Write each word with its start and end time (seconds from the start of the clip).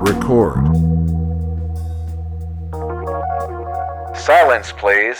Record. 0.00 0.62
Silence, 4.16 4.70
please. 4.70 5.18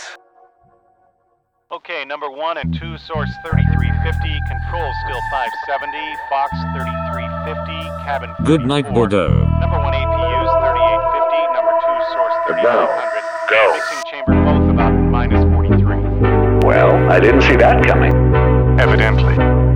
Okay, 1.69 2.05
number 2.05 2.31
one 2.31 2.57
and 2.57 2.73
two, 2.73 2.97
source 2.97 3.29
3350, 3.43 4.39
control 4.47 4.87
still 5.03 5.21
570, 5.29 5.99
Fox 6.31 6.51
3350, 6.71 8.05
cabin. 8.07 8.31
Good 8.45 8.65
night, 8.65 8.87
Bordeaux. 8.93 9.43
Number 9.59 9.79
one 9.83 9.93
APU's 9.93 10.51
3850, 10.63 11.53
number 11.53 11.75
two, 11.83 11.97
source 12.15 12.35
3800. 12.47 13.29
Go. 13.51 13.73
Mixing 13.75 14.03
chamber 14.07 14.33
both 14.47 14.71
about 14.71 14.93
minus 14.95 15.43
43. 15.53 16.65
Well, 16.65 16.95
I 17.11 17.19
didn't 17.19 17.41
see 17.41 17.57
that 17.57 17.85
coming. 17.85 18.15
Evidently. 18.79 19.68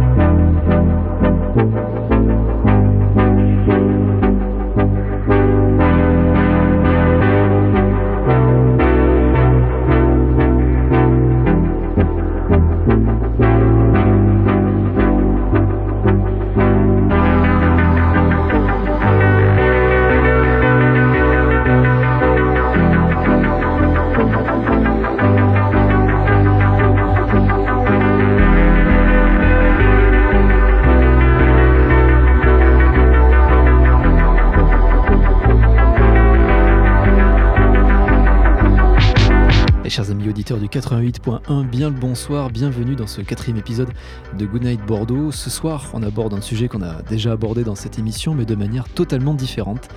88.1, 40.93 41.67
bien 41.67 41.89
le 41.89 41.95
bonsoir, 41.95 42.51
bienvenue 42.51 42.95
dans 42.95 43.07
ce 43.07 43.21
quatrième 43.21 43.57
épisode 43.57 43.89
de 44.37 44.45
Goodnight 44.45 44.85
Bordeaux. 44.85 45.31
Ce 45.31 45.49
soir, 45.49 45.89
on 45.93 46.03
aborde 46.03 46.35
un 46.35 46.41
sujet 46.41 46.67
qu'on 46.67 46.83
a 46.83 47.01
déjà 47.01 47.31
abordé 47.31 47.63
dans 47.63 47.73
cette 47.73 47.97
émission, 47.97 48.35
mais 48.35 48.45
de 48.45 48.53
manière 48.53 48.87
totalement 48.87 49.33
différente. 49.33 49.87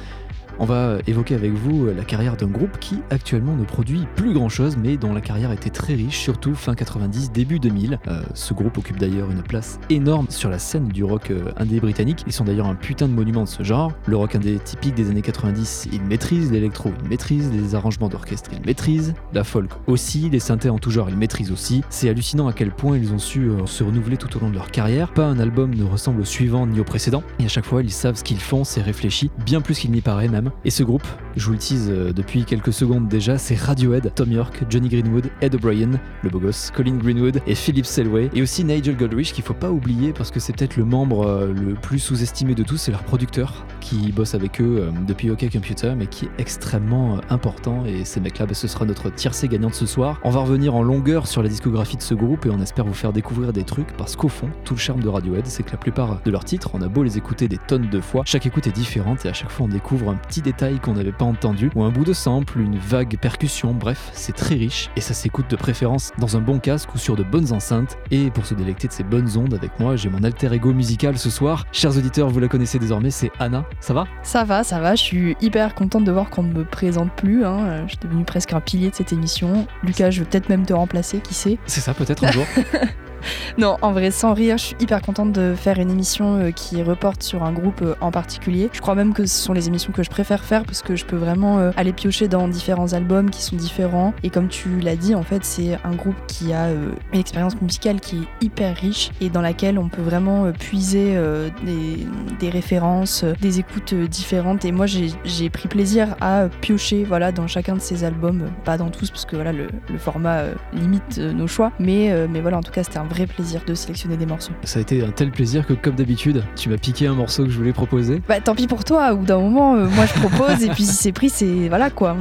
On 0.59 0.65
va 0.65 0.99
évoquer 1.07 1.35
avec 1.35 1.53
vous 1.53 1.87
la 1.87 2.05
carrière 2.05 2.37
d'un 2.37 2.47
groupe 2.47 2.79
qui 2.79 3.01
actuellement 3.11 3.55
ne 3.57 3.65
produit 3.65 4.07
plus 4.17 4.33
grand 4.33 4.49
chose, 4.49 4.79
mais 4.79 4.97
dont 4.97 5.13
la 5.13 5.21
carrière 5.21 5.53
était 5.53 5.69
très 5.69 5.95
riche, 5.95 6.19
surtout 6.19 6.55
fin 6.55 6.75
90, 6.75 7.31
début 7.31 7.59
2000. 7.59 7.99
Euh, 8.09 8.23
ce 8.33 8.55
groupe 8.55 8.79
occupe 8.79 8.99
d'ailleurs 8.99 9.31
une 9.31 9.43
place 9.43 9.79
énorme 9.91 10.27
sur 10.31 10.49
la 10.49 10.59
scène 10.59 10.89
du 10.89 11.05
rock 11.05 11.31
euh, 11.31 11.53
indé 11.59 11.79
britannique. 11.79 12.25
Ils 12.27 12.33
sont 12.33 12.45
d'ailleurs 12.45 12.69
un 12.69 12.75
putain 12.75 13.07
de 13.07 13.13
monument 13.13 13.45
de 13.45 13.49
ce 13.49 13.63
genre. 13.63 13.93
Le 14.07 14.17
rock 14.17 14.35
indé 14.35 14.59
typique 14.59 14.95
des 14.95 15.11
années 15.11 15.21
90, 15.21 15.89
ils 15.93 16.03
maîtrisent, 16.03 16.51
l'électro, 16.51 16.91
ils 17.03 17.09
maîtrisent, 17.11 17.53
les 17.53 17.75
arrangements 17.75 18.09
d'orchestre, 18.09 18.51
ils 18.55 18.65
maîtrisent, 18.65 19.13
la 19.35 19.45
folk 19.45 19.71
aussi, 19.87 20.31
les 20.31 20.41
synthés 20.41 20.71
en 20.71 20.79
tout 20.79 20.91
genre, 20.91 21.11
ils 21.11 21.19
maîtrisent 21.19 21.53
aussi. 21.53 21.83
C'est 21.91 22.09
hallucinant 22.09 22.49
à 22.49 22.55
quel 22.55 22.71
point 22.71 22.97
ils 22.97 23.13
ont 23.13 23.19
su 23.19 23.51
euh, 23.51 23.67
se 23.67 23.85
renouveler 23.85 24.17
tout 24.17 24.35
au 24.39 24.41
long 24.41 24.49
de 24.49 24.55
leur 24.55 24.71
carrière. 24.71 25.13
Pas 25.13 25.27
un 25.27 25.39
album 25.39 25.75
ne 25.75 25.85
ressemble 25.85 26.23
au 26.23 26.25
suivant 26.25 26.67
ni 26.67 26.81
au 26.81 26.85
précédent, 26.85 27.23
et 27.41 27.45
à 27.45 27.49
chaque 27.49 27.67
fois 27.67 27.83
ils 27.83 27.93
savent 27.93 28.17
ce 28.17 28.25
qu'ils 28.25 28.41
font, 28.41 28.65
c'est 28.65 28.81
réfléchi, 28.81 29.31
bien 29.45 29.61
plus 29.61 29.79
qu'il 29.79 29.91
n'y 29.91 30.01
paraît 30.01 30.29
même. 30.29 30.46
Et 30.65 30.71
ce 30.71 30.83
groupe, 30.83 31.07
je 31.37 31.47
vous 31.47 31.53
le 31.53 31.59
tease 31.59 31.89
euh, 31.91 32.13
depuis 32.13 32.45
quelques 32.45 32.73
secondes 32.73 33.09
déjà, 33.09 33.39
c'est 33.39 33.55
Radiohead, 33.55 34.13
Tom 34.15 34.33
York, 34.33 34.65
Johnny 34.71 34.89
Greenwood, 34.89 35.31
Ed 35.41 35.55
O'Brien, 35.55 35.91
le 36.23 36.31
beau 36.31 36.41
gosse, 36.41 36.71
Colin 36.75 36.97
Greenwood 36.97 37.41
et 37.47 37.55
Philip 37.55 37.87
Selway, 37.87 38.31
et 38.35 38.43
aussi 38.43 38.65
Nigel 38.65 38.97
Godrich 38.97 39.33
qu'il 39.33 39.45
faut 39.45 39.55
pas 39.55 39.71
oublier 39.71 40.13
parce 40.13 40.31
que 40.31 40.41
c'est 40.41 40.55
peut-être 40.55 40.77
le 40.77 40.85
membre 40.85 41.27
euh, 41.27 41.53
le 41.53 41.75
plus 41.75 41.99
sous-estimé 41.99 42.55
de 42.55 42.63
tous, 42.63 42.77
c'est 42.77 42.91
leur 42.91 43.03
producteur 43.03 43.67
qui 43.81 44.13
bosse 44.13 44.35
avec 44.35 44.61
eux 44.61 44.79
euh, 44.81 44.91
depuis 45.07 45.31
OK 45.31 45.49
Computer, 45.51 45.95
mais 45.97 46.07
qui 46.07 46.27
est 46.27 46.31
extrêmement 46.39 47.21
important. 47.31 47.85
Et 47.87 48.05
ces 48.05 48.21
mecs-là, 48.21 48.47
bah, 48.47 48.55
ce 48.55 48.69
sera 48.69 48.85
notre 48.85 49.11
tiercé 49.11 49.49
gagnant 49.49 49.69
de 49.69 49.75
ce 49.75 49.87
soir. 49.87 50.21
On 50.25 50.31
va 50.31 50.41
revenir 50.41 50.75
en 50.75 50.83
longueur 50.83 51.27
sur 51.27 51.43
la 51.43 51.49
discographie 51.49 51.97
de 51.97 52.03
ce 52.03 52.15
groupe 52.15 52.47
et 52.47 52.51
on 52.51 52.61
espère 52.61 52.85
vous 52.85 52.95
faire 52.95 53.13
découvrir 53.13 53.53
des 53.53 53.65
trucs 53.65 53.97
parce 53.97 54.17
qu'au 54.17 54.29
fond, 54.29 54.49
tout 54.65 54.75
le 54.75 54.81
charme 54.81 55.01
de 55.01 55.09
Radiohead, 55.09 55.47
c'est 55.47 55.63
que 55.63 55.71
la 55.71 55.79
plupart 55.79 56.21
de 56.25 56.31
leurs 56.31 56.45
titres, 56.45 56.71
on 56.75 56.83
a 56.83 56.89
beau 56.89 57.03
les 57.03 57.19
écouter 57.19 57.49
des 57.49 57.59
tonnes 57.59 57.89
de 57.89 58.01
fois, 58.01 58.23
chaque 58.25 58.47
écoute 58.47 58.67
est 58.67 58.73
différente 58.73 59.25
et 59.25 59.29
à 59.29 59.33
chaque 59.33 59.51
fois 59.51 59.67
on 59.67 59.69
découvre 59.69 60.11
un 60.11 60.17
petit 60.17 60.36
détail 60.43 60.79
qu'on 60.81 60.95
n'avait 60.95 61.13
pas 61.13 61.25
entendu 61.25 61.71
ou 61.75 61.85
un 61.85 61.91
bout 61.91 62.05
de 62.05 62.13
sample, 62.13 62.61
une 62.61 62.79
vague 62.79 63.17
percussion. 63.21 63.73
Bref, 63.75 64.11
c'est 64.13 64.35
très 64.35 64.55
riche 64.55 64.91
et 64.97 65.01
ça 65.01 65.15
s'écoute 65.15 65.51
de 65.51 65.57
préférence 65.57 66.13
dans 66.19 66.37
un 66.37 66.41
bon 66.41 66.59
casque 66.59 66.95
ou 66.95 66.99
sur 66.99 67.17
de 67.17 67.23
bonnes 67.23 67.53
enceintes. 67.53 67.99
Et 68.11 68.31
pour 68.31 68.47
se 68.47 68.55
délecter 68.55 68.89
de 68.89 68.93
ces 68.93 69.05
bonnes 69.05 69.37
ondes 69.37 69.55
avec 69.55 69.79
moi, 69.81 69.97
j'ai 69.97 70.09
mon 70.09 70.23
alter 70.25 70.53
ego 70.53 70.73
musical 70.73 71.19
ce 71.19 71.31
soir. 71.31 71.67
Chers 71.73 71.97
auditeurs, 71.97 72.29
vous 72.29 72.41
la 72.41 72.49
connaissez 72.49 72.79
désormais, 72.79 73.11
c'est 73.11 73.31
Anna. 73.39 73.65
Ça 73.81 73.95
va? 73.95 74.07
Ça 74.23 74.45
va, 74.45 74.63
ça 74.65 74.81
va, 74.81 74.95
je 74.95 75.03
suis 75.03 75.37
hyper 75.41 75.75
contente 75.75 76.05
de 76.05 76.13
voir 76.13 76.31
qu'on 76.31 76.43
ne 76.43 76.53
me 76.53 76.65
présente 76.65 77.13
plus. 77.13 77.45
Hein. 77.45 77.59
euh, 77.67 77.83
Je 77.87 77.91
suis 77.91 77.99
devenue 78.03 78.25
presque 78.25 78.53
un 78.53 78.61
pilier 78.61 78.91
de 78.91 78.95
cette 78.95 79.13
émission. 79.13 79.67
Lucas, 79.83 80.11
je 80.11 80.21
vais 80.21 80.27
peut-être 80.27 80.49
même 80.49 80.65
te 80.67 80.73
remplacer, 80.73 81.19
qui 81.21 81.35
sait? 81.35 81.59
C'est 81.67 81.81
ça 81.81 81.95
peut-être 81.95 82.25
un 82.25 82.31
jour 82.33 82.45
Non, 83.59 83.77
en 83.83 83.93
vrai, 83.93 84.11
sans 84.11 84.35
rire, 84.35 84.59
je 84.59 84.65
suis 84.65 84.77
hyper 84.81 85.01
contente 85.01 85.33
de 85.33 85.55
faire 85.55 85.79
une 85.79 85.91
émission 85.91 86.37
euh, 86.37 86.51
qui 86.51 86.83
reporte 86.83 87.23
sur 87.23 87.43
un 87.43 87.53
groupe 87.53 87.81
euh, 87.83 87.95
en 88.01 88.11
particulier. 88.11 88.69
Je 88.73 88.81
crois 88.81 88.95
même 88.95 89.15
que 89.15 89.25
ce 89.25 89.35
sont 89.35 89.53
les 89.53 89.69
émissions 89.69 89.93
que 89.93 90.03
je 90.03 90.11
préfère 90.11 90.45
faire 90.45 90.65
parce 90.65 90.83
que 90.83 90.95
je 90.95 91.05
peux 91.05 91.17
vraiment 91.17 91.59
euh, 91.59 91.71
aller 91.77 91.93
piocher 91.93 92.29
dans 92.29 92.49
différents 92.49 92.93
albums 92.93 93.31
qui 93.31 93.43
sont 93.43 93.57
différents. 93.57 94.13
Et 94.23 94.31
comme 94.31 94.49
tu 94.49 94.81
l'as 94.81 94.97
dit, 94.97 95.15
en 95.15 95.23
fait, 95.23 95.45
c'est 95.45 95.79
un 95.85 95.95
groupe 95.95 96.17
qui 96.29 96.53
a 96.53 96.71
une 96.71 97.21
expérience 97.21 97.61
musicale 97.61 98.01
qui 98.01 98.17
est 98.17 98.45
hyper 98.45 98.77
riche 98.77 99.11
et 99.21 99.31
dans 99.31 99.41
laquelle 99.41 99.79
on 99.79 99.89
peut 99.89 100.03
vraiment 100.03 100.53
puiser 100.53 101.17
des, 101.65 102.51
références, 102.51 103.25
des 103.41 103.59
écoutes 103.59 103.95
différentes. 103.95 104.65
Et 104.65 104.73
moi, 104.73 104.87
j'ai 104.87 105.51
pris 105.51 105.69
plaisir 105.69 106.17
à 106.21 106.49
piocher 106.61 107.05
voilà, 107.05 107.33
dans 107.33 107.47
chacun 107.47 107.75
de 107.75 107.81
ces 107.81 108.05
albums, 108.05 108.51
pas 108.65 108.77
dans 108.77 108.91
tous 108.91 109.11
parce 109.11 109.25
que 109.25 109.37
le, 109.37 109.69
format 109.99 110.43
limite 110.73 111.19
nos 111.19 111.47
choix. 111.47 111.73
Mais, 111.79 112.13
mais 112.29 112.41
voilà, 112.41 112.59
en 112.59 112.63
tout 112.63 112.73
cas, 112.73 112.83
c'était 112.83 112.99
un 112.99 113.05
vrai 113.05 113.16
plaisir 113.25 113.63
de 113.67 113.73
sélectionner 113.73 114.19
des 114.19 114.27
morceaux. 114.27 114.53
Ça 114.65 114.79
a 114.79 114.83
été 114.83 115.03
un 115.03 115.11
tel 115.11 115.31
plaisir 115.31 115.67
que, 115.67 115.73
comme 115.73 115.95
d'habitude, 115.95 116.45
tu 116.57 116.69
m'as 116.69 116.77
piqué 116.77 117.07
un 117.07 117.15
morceau 117.15 117.45
que 117.45 117.51
je 117.51 117.57
voulais 117.57 117.73
proposer. 117.73 118.21
Bah 118.29 118.41
tant 118.41 118.55
pis 118.55 118.67
pour 118.67 118.85
toi, 118.85 119.15
ou 119.15 119.25
d'un 119.25 119.39
moment, 119.39 119.77
euh, 119.77 119.87
moi 119.87 120.05
je 120.05 120.13
propose 120.21 120.63
et 120.63 120.69
puis 120.69 120.85
si 120.85 120.93
c'est 120.93 121.13
pris, 121.13 121.31
c'est 121.31 121.69
voilà 121.69 121.89
quoi. 121.89 122.15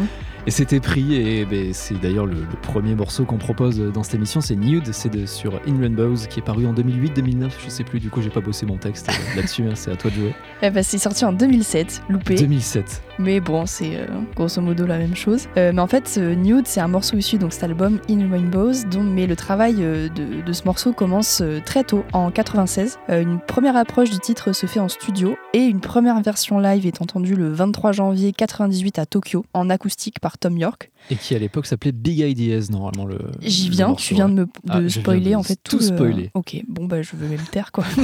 Et 0.47 0.51
c'était 0.51 0.79
pris, 0.79 1.16
et 1.16 1.44
ben, 1.44 1.73
c'est 1.73 2.00
d'ailleurs 2.00 2.28
le, 2.28 2.35
le 2.35 2.59
premier 2.61 2.94
morceau 2.94 3.25
qu'on 3.25 3.38
propose 3.39 3.79
dans 3.79 4.03
cette 4.03 4.13
émission, 4.13 4.41
c'est 4.41 4.56
Nude, 4.56 4.94
c'est 4.94 5.09
de- 5.09 5.25
sur 5.25 5.56
In 5.67 5.79
Rainbows, 5.79 6.28
qui 6.29 6.39
est 6.39 6.44
paru 6.44 6.67
en 6.67 6.73
2008-2009, 6.73 7.50
je 7.66 7.69
sais 7.69 7.83
plus, 7.83 8.00
du 8.00 8.11
coup 8.11 8.22
j'ai 8.22 8.29
pas 8.29 8.41
bossé 8.41 8.67
mon 8.67 8.78
texte 8.78 9.09
là-dessus, 9.35 9.63
hein, 9.63 9.73
c'est 9.73 9.91
à 9.91 9.95
toi 9.95 10.11
de 10.11 10.16
jouer. 10.17 10.35
Eh 10.61 10.69
bah, 10.69 10.83
c'est 10.83 11.00
sorti 11.00 11.25
en 11.25 11.33
2007, 11.33 12.03
loupé. 12.09 12.35
2007. 12.35 13.01
Mais 13.17 13.39
bon, 13.39 13.66
c'est 13.66 13.95
euh, 13.95 14.06
grosso 14.35 14.61
modo 14.61 14.85
la 14.85 15.00
même 15.00 15.16
chose. 15.16 15.47
Euh, 15.57 15.72
mais 15.73 15.81
en 15.81 15.88
fait, 15.88 16.16
euh, 16.19 16.35
Nude, 16.35 16.67
c'est 16.67 16.79
un 16.81 16.89
morceau 16.89 17.17
issu 17.17 17.39
de 17.39 17.50
cet 17.50 17.63
album 17.63 18.00
In 18.07 18.29
Rainbows, 18.29 18.83
dont, 18.91 19.03
mais 19.03 19.25
le 19.25 19.35
travail 19.35 19.77
euh, 19.79 20.09
de, 20.09 20.41
de 20.45 20.53
ce 20.53 20.66
morceau 20.66 20.94
commence 20.94 21.41
très 21.66 21.83
tôt, 21.83 22.03
en 22.13 22.29
96. 22.29 23.00
Euh, 23.09 23.22
une 23.23 23.39
première 23.39 23.75
approche 23.75 24.12
du 24.12 24.19
titre 24.19 24.51
se 24.53 24.67
fait 24.67 24.79
en 24.79 24.89
studio 24.89 25.35
et 25.53 25.63
une 25.63 25.79
première 25.79 26.22
version 26.22 26.59
live 26.59 26.85
est 26.85 27.01
entendue 27.01 27.35
le 27.35 27.51
23 27.51 27.94
janvier 27.94 28.31
98 28.31 29.00
à 29.00 29.06
Tokyo, 29.07 29.44
en 29.53 29.72
acoustique 29.72 30.19
par 30.19 30.34
Tom 30.38 30.57
York. 30.57 30.91
Et 31.09 31.16
qui 31.16 31.35
à 31.35 31.40
l'époque 31.40 31.66
s'appelait 31.68 31.91
Big 31.91 32.19
Ideas, 32.19 32.68
normalement 32.72 33.06
le. 33.06 33.19
J'y 33.41 33.69
le 33.69 33.75
viens, 33.75 33.94
tu 33.94 34.13
viens 34.16 34.28
de 34.29 34.34
me 34.34 34.47
Ah, 34.69 34.79
de 34.81 34.88
viens 34.88 35.01
spoiler 35.01 35.31
de 35.31 35.35
en 35.35 35.44
fait 35.44 35.59
tout 35.63 35.78
le- 35.78 35.84
spoiler. 35.84 36.31
Ok, 36.34 36.62
bon 36.68 36.85
bah 36.85 37.01
je 37.01 37.16
veux 37.16 37.28
même 37.28 37.46
taire 37.51 37.72
quoi. 37.72 37.84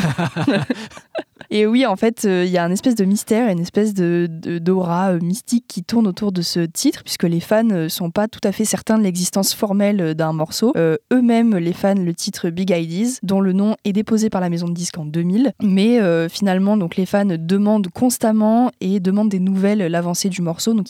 Et 1.54 1.68
oui, 1.68 1.86
en 1.86 1.98
fait, 1.98 2.24
euh, 2.24 2.46
il 2.46 2.52
y 2.52 2.58
a 2.58 2.64
un 2.64 2.72
espèce 2.72 2.96
de 2.96 3.04
mystère, 3.04 3.50
une 3.50 3.60
espèce 3.60 3.94
de 3.94 4.28
d'aura 4.32 5.12
euh, 5.12 5.20
mystique 5.22 5.66
qui 5.68 5.84
tourne 5.84 6.08
autour 6.08 6.32
de 6.32 6.42
ce 6.42 6.62
titre, 6.62 7.04
puisque 7.04 7.24
les 7.24 7.42
fans 7.42 7.70
euh, 7.72 7.90
sont 7.90 8.10
pas 8.10 8.30
tout 8.30 8.40
à 8.46 8.54
fait 8.54 8.64
certains 8.64 8.98
de 8.98 9.04
l'existence 9.04 9.54
formelle 9.54 10.16
d'un 10.16 10.32
morceau. 10.32 10.72
Eux-mêmes, 10.78 11.58
les 11.58 11.74
fans, 11.74 11.96
le 11.96 12.14
titre 12.14 12.50
Big 12.50 12.70
Ideas, 12.72 13.20
dont 13.22 13.42
le 13.42 13.52
nom 13.52 13.76
est 13.84 13.92
déposé 13.92 14.30
par 14.30 14.40
la 14.40 14.50
maison 14.50 14.70
de 14.70 14.74
disques 14.74 14.98
en 14.98 15.06
2000. 15.06 15.52
Mais 15.62 16.00
finalement, 16.30 16.78
donc 16.78 16.96
les 16.96 17.06
fans 17.06 17.26
demandent 17.26 17.90
constamment 17.90 18.72
et 18.80 19.00
demandent 19.00 19.30
des 19.30 19.40
nouvelles, 19.40 19.80
l'avancée 19.80 20.30
du 20.30 20.42
morceau. 20.42 20.74
Donc 20.74 20.88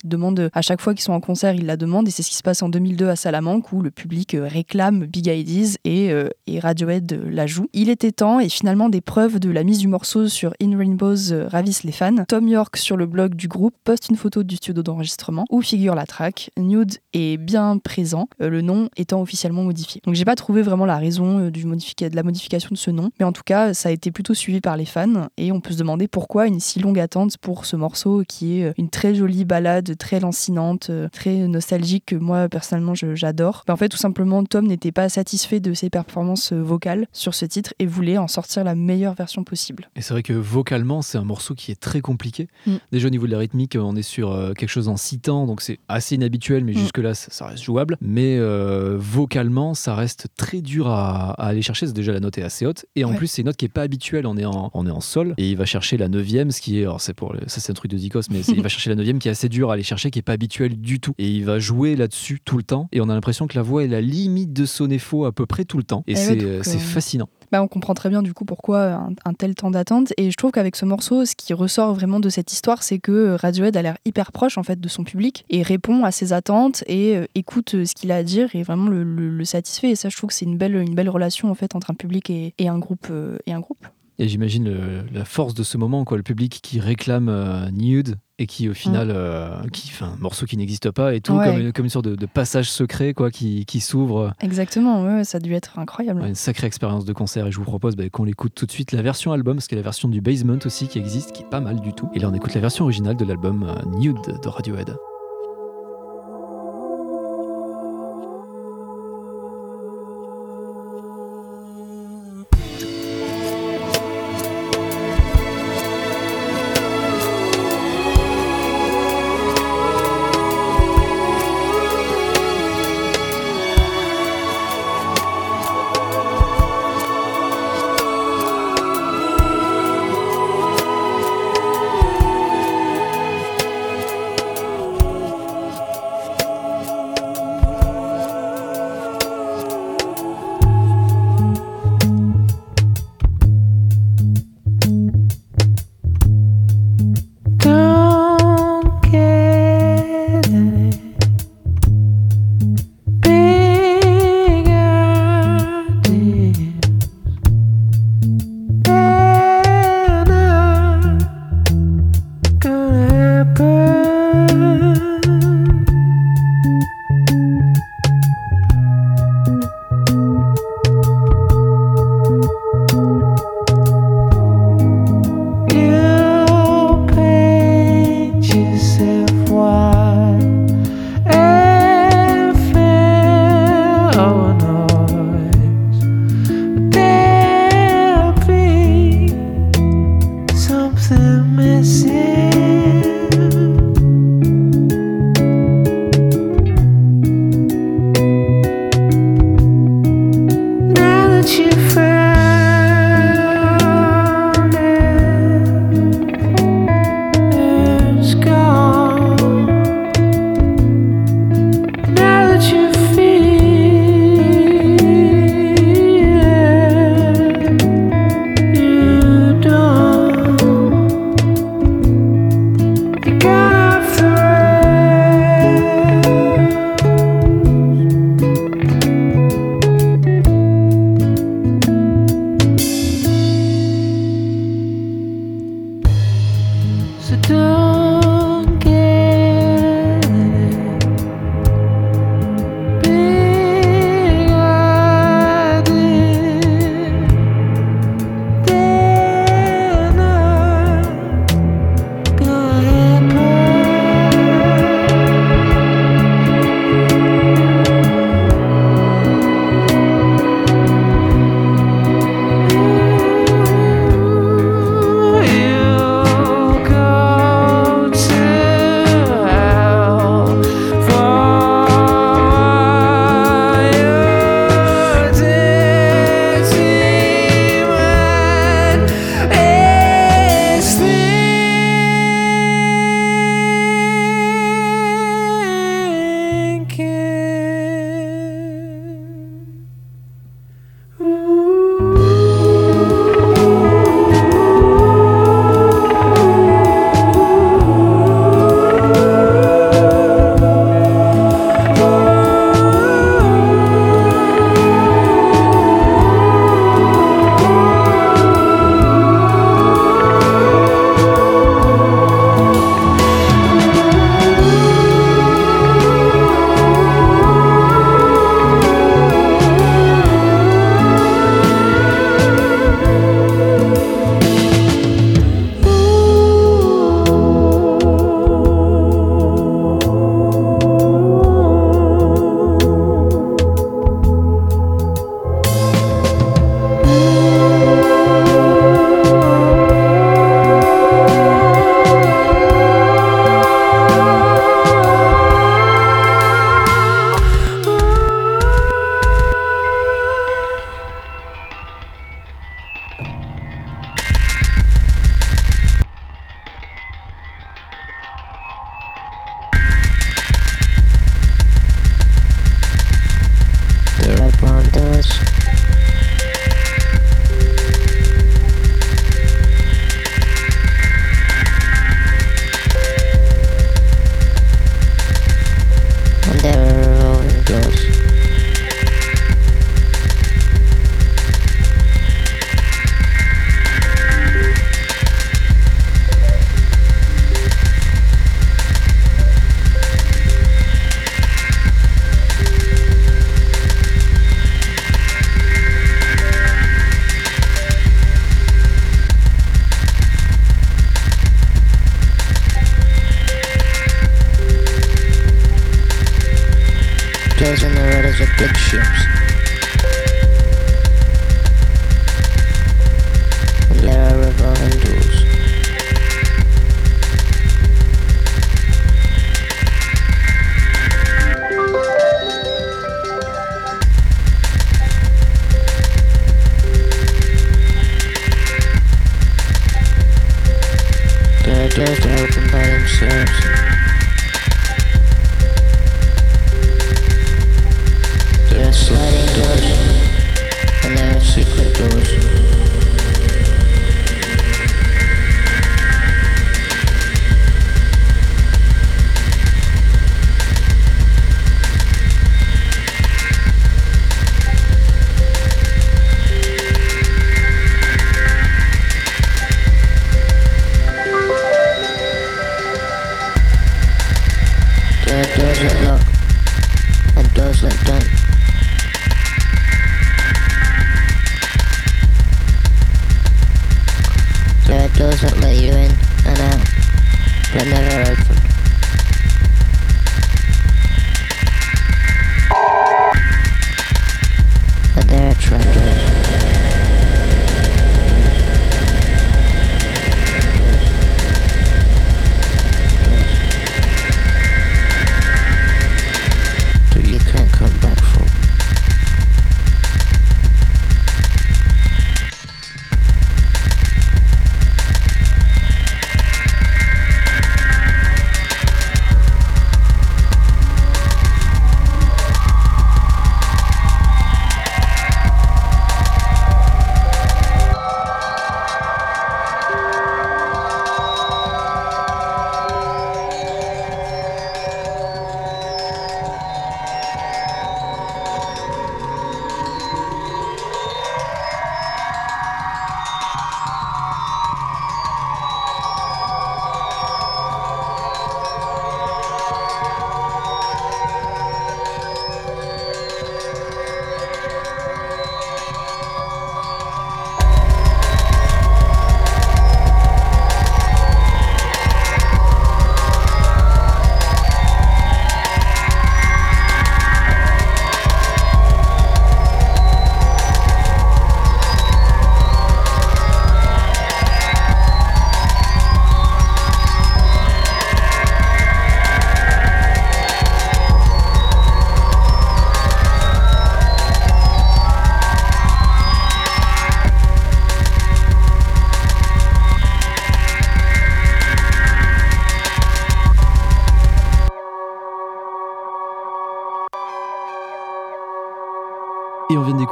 à 0.54 0.62
chaque 0.62 0.82
fois 0.82 0.94
qu'ils 0.94 1.02
sont 1.02 1.14
en 1.14 1.22
concert, 1.22 1.56
ils 1.56 1.66
la 1.66 1.78
demandent. 1.78 2.08
Et 2.08 2.12
c'est 2.12 2.24
ce 2.24 2.30
qui 2.30 2.36
se 2.36 2.44
passe 2.44 2.62
en 2.62 2.70
2002 2.70 3.10
à 3.10 3.16
Salamanque, 3.16 3.72
où 3.72 3.82
le 3.82 3.92
public 3.92 4.38
réclame 4.40 5.06
Big 5.06 5.28
Ideas 5.28 5.78
et, 5.86 6.12
et 6.48 6.60
Radiohead 6.60 7.20
la 7.30 7.48
joue. 7.48 7.68
Il 7.74 7.90
était 7.90 8.12
temps, 8.12 8.40
et 8.40 8.50
finalement, 8.50 8.90
des 8.90 9.02
preuves 9.02 9.40
de 9.40 9.50
la 9.50 9.64
mise 9.64 9.80
du 9.80 9.88
morceau 9.88 10.28
sur 10.28 10.51
In 10.62 10.78
Rainbows 10.78 11.32
euh, 11.32 11.48
ravissent 11.48 11.84
les 11.84 11.92
fans. 11.92 12.24
Tom 12.28 12.48
York, 12.48 12.78
sur 12.78 12.98
le 12.98 13.06
blog 13.06 13.36
du 13.36 13.48
groupe, 13.48 13.76
poste 13.84 14.10
une 14.10 14.16
photo 14.16 14.44
du 14.44 14.56
studio 14.56 14.84
d'enregistrement 14.84 15.46
où 15.50 15.62
figure 15.62 15.96
la 15.96 16.06
track. 16.06 16.52
Nude 16.58 16.98
est 17.14 17.38
bien 17.38 17.78
présent, 17.78 18.28
euh, 18.42 18.50
le 18.50 18.62
nom 18.62 18.90
étant 18.98 19.22
officiellement 19.22 19.64
modifié. 19.64 20.02
Donc 20.06 20.16
j'ai 20.16 20.26
pas 20.26 20.36
trouvé 20.36 20.62
vraiment 20.62 20.86
la 20.86 20.98
raison 20.98 21.40
euh, 21.40 21.52
de 21.52 22.16
la 22.16 22.24
modification 22.24 22.70
de 22.72 22.78
ce 22.78 22.92
nom, 22.92 23.12
mais 23.20 23.26
en 23.26 23.32
tout 23.32 23.44
cas, 23.46 23.74
ça 23.74 23.90
a 23.90 23.92
été 23.92 24.12
plutôt 24.12 24.34
suivi 24.34 24.62
par 24.62 24.78
les 24.78 24.86
fans 24.86 25.28
et 25.38 25.52
on 25.52 25.62
peut 25.62 25.74
se 25.74 25.78
demander 25.78 26.08
pourquoi 26.08 26.48
une 26.48 26.60
si 26.60 26.80
longue 26.80 27.00
attente 27.00 27.38
pour 27.38 27.66
ce 27.66 27.76
morceau 27.76 28.24
qui 28.28 28.60
est 28.60 28.74
une 28.78 28.90
très 28.90 29.14
jolie 29.14 29.46
balade, 29.46 29.98
très 29.98 30.20
lancinante, 30.20 30.92
très 31.12 31.48
nostalgique 31.48 32.06
que 32.08 32.16
moi 32.16 32.50
personnellement 32.50 32.94
j'adore. 32.96 33.64
Mais 33.68 33.74
en 33.74 33.78
fait, 33.78 33.90
tout 33.90 33.98
simplement, 33.98 34.44
Tom 34.44 34.68
n'était 34.68 34.92
pas 34.92 35.10
satisfait 35.10 35.60
de 35.60 35.74
ses 35.74 35.90
performances 35.90 36.54
vocales 36.54 37.08
sur 37.12 37.34
ce 37.34 37.46
titre 37.46 37.74
et 37.80 37.86
voulait 37.86 38.18
en 38.18 38.28
sortir 38.28 38.64
la 38.64 38.76
meilleure 38.76 39.14
version 39.14 39.44
possible. 39.44 39.90
Et 39.96 40.02
c'est 40.02 40.14
vrai 40.14 40.24
que 40.24 40.34
vocalement, 40.42 41.02
c'est 41.02 41.18
un 41.18 41.24
morceau 41.24 41.56
qui 41.56 41.72
est 41.72 41.80
très 41.80 42.02
compliqué. 42.02 42.48
Mm. 42.68 42.76
Déjà 42.92 43.08
au 43.08 43.12
niveau 43.12 43.26
de 43.28 43.32
la 43.32 43.38
rythmique, 43.40 43.78
on 43.80 43.96
est 43.96 44.02
sur 44.02 44.32
euh, 44.32 44.54
quelque 44.54 44.70
chose 44.70 44.88
en 44.88 44.98
six 44.98 45.20
temps, 45.20 45.46
donc 45.48 45.62
c'est 45.62 45.80
assez 45.88 46.16
inhabituel, 46.16 46.64
mais 46.66 46.74
Mm. 46.74 46.78
jusque-là, 46.78 47.14
ça, 47.14 47.28
ça 47.32 47.46
reste 47.48 47.64
jouable. 47.64 47.98
Mais 48.02 48.38
euh, 48.38 48.98
vocalement, 48.98 49.74
ça 49.74 49.96
reste 49.96 50.28
très 50.38 50.62
dur 50.62 50.88
à, 50.88 51.32
à 51.32 51.48
aller 51.48 51.62
chercher. 51.62 51.88
C'est 51.88 51.94
déjà 51.94 52.12
la 52.12 52.20
note 52.20 52.38
est 52.38 52.44
assez 52.44 52.66
haute, 52.66 52.86
et 52.96 53.06
en 53.06 53.12
Ouais. 53.12 53.18
plus, 53.18 53.28
c'est 53.28 53.42
une 53.42 53.48
note 53.48 53.58
qui 53.58 53.66
est 53.66 53.70
pas 53.70 53.82
habituelle. 53.84 54.26
On 54.26 54.38
est 54.38 54.46
en, 54.46 54.72
on 54.74 54.88
est 54.88 54.92
en 54.92 55.02
sol, 55.02 55.34
et 55.38 55.50
il 55.52 55.58
va 55.58 55.66
chercher 55.66 55.98
la 55.98 56.08
neuvième, 56.10 56.52
ce 56.52 56.62
qui 56.62 56.80
est, 56.80 56.84
alors 56.84 57.02
c'est 57.02 57.14
pour 57.14 57.34
le- 57.34 57.42
ça 57.48 57.60
c'est 57.60 57.72
un 57.72 57.76
truc 57.76 57.92
de 57.92 57.98
Zikos, 57.98 58.22
mais 58.32 58.40
il 58.42 58.62
va 58.64 58.70
chercher 58.70 58.90
la 58.90 58.96
neuvième 58.96 59.20
qui 59.20 59.28
est 59.28 59.32
assez 59.32 59.50
dur 59.50 59.70
à 59.70 59.74
aller 59.74 59.84
chercher, 59.84 60.12
qui 60.12 60.20
est 60.20 60.24
pas 60.24 60.34
habituel 60.34 60.80
du 60.80 61.00
tout. 61.00 61.14
Et 61.18 61.30
il 61.30 61.46
va 61.46 61.60
jouer 61.60 61.96
là-dessus 61.96 62.40
tout 62.44 62.58
le 62.58 62.64
temps, 62.64 62.88
et 62.92 63.02
on 63.02 63.10
a 63.10 63.14
l'impression 63.14 63.48
que 63.48 63.56
la 63.56 63.62
voix 63.62 63.84
est 63.84 63.88
la 63.88 64.02
limite 64.02 64.54
de 64.54 64.66
sonner 64.66 65.00
faux 65.00 65.26
à 65.26 65.32
peu 65.32 65.46
près 65.46 65.66
tout 65.66 65.78
le 65.78 65.84
temps. 65.84 66.04
Et 66.08 66.14
Eh 66.14 66.16
ouais, 66.16 66.22
c'est 66.22 66.36
donc, 66.36 66.64
c'est 66.64 66.76
euh, 66.78 66.80
fascinant. 66.80 67.30
Bah, 67.52 67.62
on 67.62 67.68
comprend 67.68 67.94
très 67.94 68.10
bien 68.10 68.22
du 68.22 68.34
coup 68.34 68.46
pourquoi 68.46 68.94
un, 68.94 69.10
un 69.26 69.34
tel 69.34 69.56
temps 69.56 69.72
d'attente. 69.72 70.14
Et 70.16 70.31
je 70.32 70.38
trouve 70.38 70.52
qu'avec 70.52 70.76
ce 70.76 70.86
morceau, 70.86 71.26
ce 71.26 71.36
qui 71.36 71.54
ressort 71.54 71.94
vraiment 71.94 72.20
de 72.20 72.30
cette 72.30 72.52
histoire, 72.54 72.84
c'est 72.84 73.00
que 73.00 73.36
Radiohead 73.36 73.76
a 73.76 73.82
l'air 73.82 73.98
hyper 74.06 74.32
proche 74.32 74.58
en 74.58 74.64
fait 74.64 74.80
de 74.80 74.88
son 74.88 75.04
public 75.04 75.46
et 75.50 75.62
répond 75.62 76.04
à 76.06 76.12
ses 76.12 76.34
attentes 76.34 76.84
et 76.88 77.18
euh, 77.18 77.26
écoute 77.36 77.76
euh, 77.76 77.86
ce 77.86 77.94
qu'il 77.94 78.12
a 78.12 78.16
à 78.16 78.24
dire 78.24 78.50
et 78.56 78.64
vraiment 78.64 78.90
le, 78.90 79.44
satisfait. 79.44 79.90
Et 79.90 79.96
ça, 79.96 80.10
je 80.10 80.16
trouve 80.16 80.30
que 80.30 80.34
c'est 80.34 80.46
une 80.46 80.58
belle, 80.58 80.76
une 80.76 80.96
belle 80.96 81.10
relation 81.10 81.52
en 81.52 81.56
fait 81.56 81.76
entre 81.76 81.92
un 81.92 81.96
public 81.96 82.30
et, 82.30 82.54
un 82.60 82.80
groupe 82.80 83.08
euh, 83.10 83.38
et 83.46 83.54
un 83.54 83.60
groupe. 83.60 83.86
Et 84.24 84.28
j'imagine 84.28 84.66
le- 84.66 85.04
la 85.12 85.26
force 85.26 85.56
de 85.56 85.64
ce 85.64 85.80
moment, 85.80 86.06
quoi, 86.06 86.16
le 86.16 86.22
public 86.22 86.60
qui 86.62 86.80
réclame 86.80 87.28
euh, 87.28 87.72
Nude 87.72 88.18
et 88.38 88.46
qui 88.46 88.70
au 88.70 88.74
final, 88.76 89.10
euh, 89.12 89.62
qui, 89.74 89.92
un 90.02 90.16
morceau 90.20 90.46
qui 90.46 90.58
n'existe 90.58 90.92
pas 90.92 91.16
et 91.16 91.22
tout, 91.22 91.34
Ouais. 91.34 91.46
comme, 91.48 91.60
une- 91.60 91.74
comme 91.74 91.86
une 91.86 91.90
sorte 91.90 92.06
de, 92.06 92.16
de 92.16 92.26
passage 92.28 92.70
secret 92.70 93.16
quoi, 93.16 93.32
qui, 93.32 93.66
qui 93.66 93.80
s'ouvre. 93.80 94.34
Exactement, 94.40 95.04
ouais, 95.04 95.24
ça 95.24 95.38
a 95.38 95.42
dû 95.42 95.54
être 95.56 95.80
incroyable. 95.80 96.22
Ouais, 96.22 96.30
Une 96.30 96.36
sacrée 96.36 96.68
expérience 96.68 97.04
de 97.06 97.14
concert 97.14 97.48
et 97.48 97.52
je 97.52 97.58
vous 97.58 97.64
propose 97.64 97.96
bah, 97.96 98.08
qu'on 98.12 98.24
l'écoute 98.26 98.54
tout 98.54 98.68
de 98.68 98.72
suite 98.72 98.92
la 98.92 99.02
version 99.02 99.32
album 99.32 99.56
parce 99.58 99.68
qu'il 99.68 99.76
y 99.76 99.80
a 99.80 99.82
la 99.82 99.86
version 99.86 100.08
du 100.08 100.22
Basement 100.22 100.60
aussi 100.66 100.88
qui 100.88 101.00
existe 101.00 101.32
qui 101.32 101.42
est 101.42 101.50
pas 101.50 101.60
mal 101.62 101.80
du 101.80 101.94
tout 101.94 102.08
et 102.14 102.20
là 102.20 102.30
on 102.30 102.34
écoute 102.36 102.54
la 102.54 102.62
version 102.62 102.84
originale 102.86 103.16
de 103.18 103.26
l'album 103.26 103.64
euh, 103.64 103.98
Nude 103.98 104.18
de 104.44 104.48
Radiohead. 104.48 104.96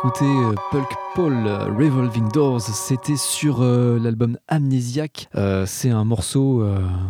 D'écouter 0.02 0.24
euh, 0.24 0.54
Pulk 0.72 0.88
Paul 1.14 1.46
euh, 1.46 1.66
Revolving 1.78 2.30
Doors. 2.32 2.62
C'était 2.62 3.18
sur 3.18 3.62
euh, 3.62 4.00
l'album 4.00 4.38
Amnésiaque. 4.48 5.28
Euh, 5.36 5.66
c'est 5.68 5.90
un 5.90 6.06
morceau 6.06 6.64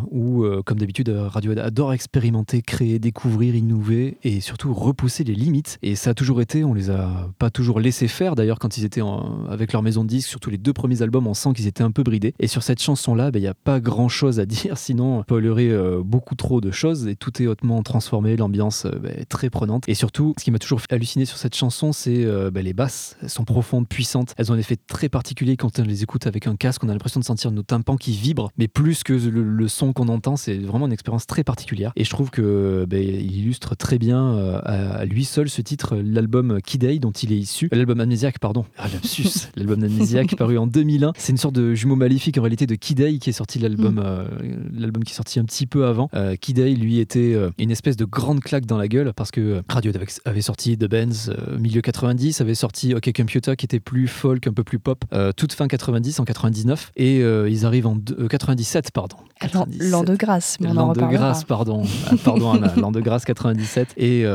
où, 0.09 0.43
comme 0.65 0.79
d'habitude, 0.79 1.09
Radiohead 1.09 1.59
adore 1.59 1.93
expérimenter, 1.93 2.63
créer, 2.63 2.97
découvrir, 2.97 3.53
innover 3.55 4.17
et 4.23 4.41
surtout 4.41 4.73
repousser 4.73 5.23
les 5.23 5.35
limites. 5.35 5.77
Et 5.83 5.95
ça 5.95 6.11
a 6.11 6.13
toujours 6.15 6.41
été, 6.41 6.63
on 6.63 6.73
les 6.73 6.89
a 6.89 7.29
pas 7.37 7.51
toujours 7.51 7.79
laissé 7.79 8.07
faire. 8.07 8.33
D'ailleurs, 8.33 8.57
quand 8.57 8.77
ils 8.77 8.85
étaient 8.85 9.01
en- 9.01 9.45
avec 9.47 9.73
leur 9.73 9.83
maison 9.83 10.03
de 10.03 10.09
disques, 10.09 10.29
surtout 10.29 10.49
les 10.49 10.57
deux 10.57 10.73
premiers 10.73 11.01
albums, 11.03 11.27
on 11.27 11.33
sent 11.35 11.53
qu'ils 11.53 11.67
étaient 11.67 11.83
un 11.83 11.91
peu 11.91 12.01
bridés. 12.03 12.33
Et 12.39 12.47
sur 12.47 12.63
cette 12.63 12.81
chanson-là, 12.81 13.29
ben, 13.29 13.39
il 13.39 13.43
n'y 13.43 13.47
a 13.47 13.53
pas 13.53 13.79
grand-chose 13.79 14.39
à 14.39 14.45
dire, 14.47 14.77
sinon 14.77 15.19
on 15.19 15.23
spoilerait 15.23 15.69
euh, 15.69 16.01
beaucoup 16.03 16.35
trop 16.35 16.59
de 16.61 16.71
choses 16.71 17.07
et 17.07 17.15
tout 17.15 17.41
est 17.43 17.47
hautement 17.47 17.83
transformé, 17.83 18.35
l'ambiance 18.35 18.85
euh, 18.85 18.97
ben, 18.99 19.13
est 19.15 19.25
très 19.25 19.49
prenante. 19.51 19.83
Et 19.87 19.93
surtout, 19.93 20.33
ce 20.39 20.43
qui 20.43 20.51
m'a 20.51 20.59
toujours 20.59 20.81
fait 20.81 20.91
halluciner 20.93 21.25
sur 21.25 21.37
cette 21.37 21.55
chanson, 21.55 21.91
c'est 21.91 22.25
ben, 22.51 22.63
les 22.63 22.73
basses. 22.79 23.17
Elles 23.21 23.29
sont 23.29 23.43
profondes, 23.43 23.87
puissantes. 23.87 24.33
Elles 24.37 24.51
ont 24.51 24.55
un 24.55 24.57
effet 24.57 24.77
très 24.87 25.09
particulier 25.09 25.57
quand 25.57 25.79
on 25.79 25.83
les 25.83 26.03
écoute 26.03 26.25
avec 26.25 26.47
un 26.47 26.55
casque. 26.55 26.83
On 26.83 26.89
a 26.89 26.93
l'impression 26.93 27.19
de 27.19 27.25
sentir 27.25 27.51
nos 27.51 27.61
tympans 27.61 27.97
qui 27.97 28.13
vibrent, 28.13 28.51
mais 28.57 28.67
plus 28.67 29.03
que 29.03 29.13
le, 29.13 29.43
le 29.43 29.67
son 29.67 29.93
qu'on 29.93 30.07
entend, 30.07 30.37
c'est 30.37 30.57
vraiment 30.57 30.87
une 30.87 30.93
expérience 30.93 31.27
très 31.27 31.43
particulière. 31.43 31.91
Et 31.95 32.03
je 32.03 32.09
trouve 32.09 32.29
que 32.29 32.85
ben, 32.87 33.03
il 33.03 33.35
illustre 33.37 33.75
très 33.75 33.99
bien 33.99 34.33
euh, 34.35 34.59
à, 34.63 34.99
à 34.99 35.05
lui 35.05 35.25
seul 35.25 35.49
ce 35.49 35.61
titre, 35.61 35.97
l'album 35.97 36.59
Kid 36.65 36.81
Day 36.81 36.99
dont 36.99 37.11
il 37.11 37.33
est 37.33 37.37
issu. 37.37 37.69
L'album 37.71 37.99
Amnésiaque, 37.99 38.39
pardon. 38.39 38.65
Ah, 38.77 38.87
lapsus. 38.87 39.49
l'album 39.55 39.83
Amnésiaque 39.83 40.35
paru 40.35 40.57
en 40.57 40.67
2001. 40.67 41.13
C'est 41.17 41.31
une 41.31 41.37
sorte 41.37 41.55
de 41.55 41.73
jumeau 41.73 41.95
maléfique 41.95 42.37
en 42.37 42.41
réalité 42.41 42.65
de 42.65 42.75
Kid 42.75 42.97
Day 42.97 43.17
qui 43.19 43.29
est 43.29 43.33
sorti 43.33 43.59
l'album, 43.59 44.01
euh, 44.03 44.25
l'album 44.73 45.03
qui 45.03 45.11
est 45.11 45.15
sorti 45.15 45.39
un 45.39 45.45
petit 45.45 45.67
peu 45.67 45.85
avant. 45.85 46.09
Euh, 46.13 46.35
Kid 46.35 46.55
Day, 46.55 46.73
lui, 46.73 46.99
était 46.99 47.33
euh, 47.33 47.49
une 47.57 47.71
espèce 47.71 47.97
de 47.97 48.05
grande 48.05 48.39
claque 48.39 48.65
dans 48.65 48.77
la 48.77 48.87
gueule 48.87 49.13
parce 49.15 49.31
que 49.31 49.61
Radio 49.67 49.91
avait, 49.93 50.05
avait 50.25 50.41
sorti 50.41 50.77
The 50.77 50.85
Benz 50.85 51.33
milieu 51.57 51.81
90, 51.81 52.41
avait 52.41 52.55
sorti 52.55 52.68
OK 52.95 53.11
Computer 53.15 53.55
qui 53.55 53.65
était 53.65 53.79
plus 53.79 54.07
folk, 54.07 54.47
un 54.47 54.53
peu 54.53 54.63
plus 54.63 54.79
pop, 54.79 55.03
euh, 55.13 55.31
toute 55.31 55.53
fin 55.53 55.67
90, 55.67 56.19
en 56.19 56.25
99. 56.25 56.91
Et 56.95 57.21
euh, 57.21 57.49
ils 57.49 57.65
arrivent 57.65 57.87
en 57.87 57.95
deux- 57.95 58.15
euh, 58.19 58.27
97, 58.27 58.91
pardon. 58.91 59.17
L'an 59.53 59.65
97. 59.65 60.05
de 60.05 60.15
grâce, 60.15 60.57
mais 60.59 60.67
on 60.69 60.77
en 60.77 60.93
de 60.93 60.99
grâce, 61.01 61.43
pardon. 61.43 61.83
Ah, 62.07 62.15
pardon. 62.23 62.59
L'an 62.77 62.91
de 62.91 62.99
grâce 63.01 63.25
97. 63.25 63.93
Et 63.97 64.25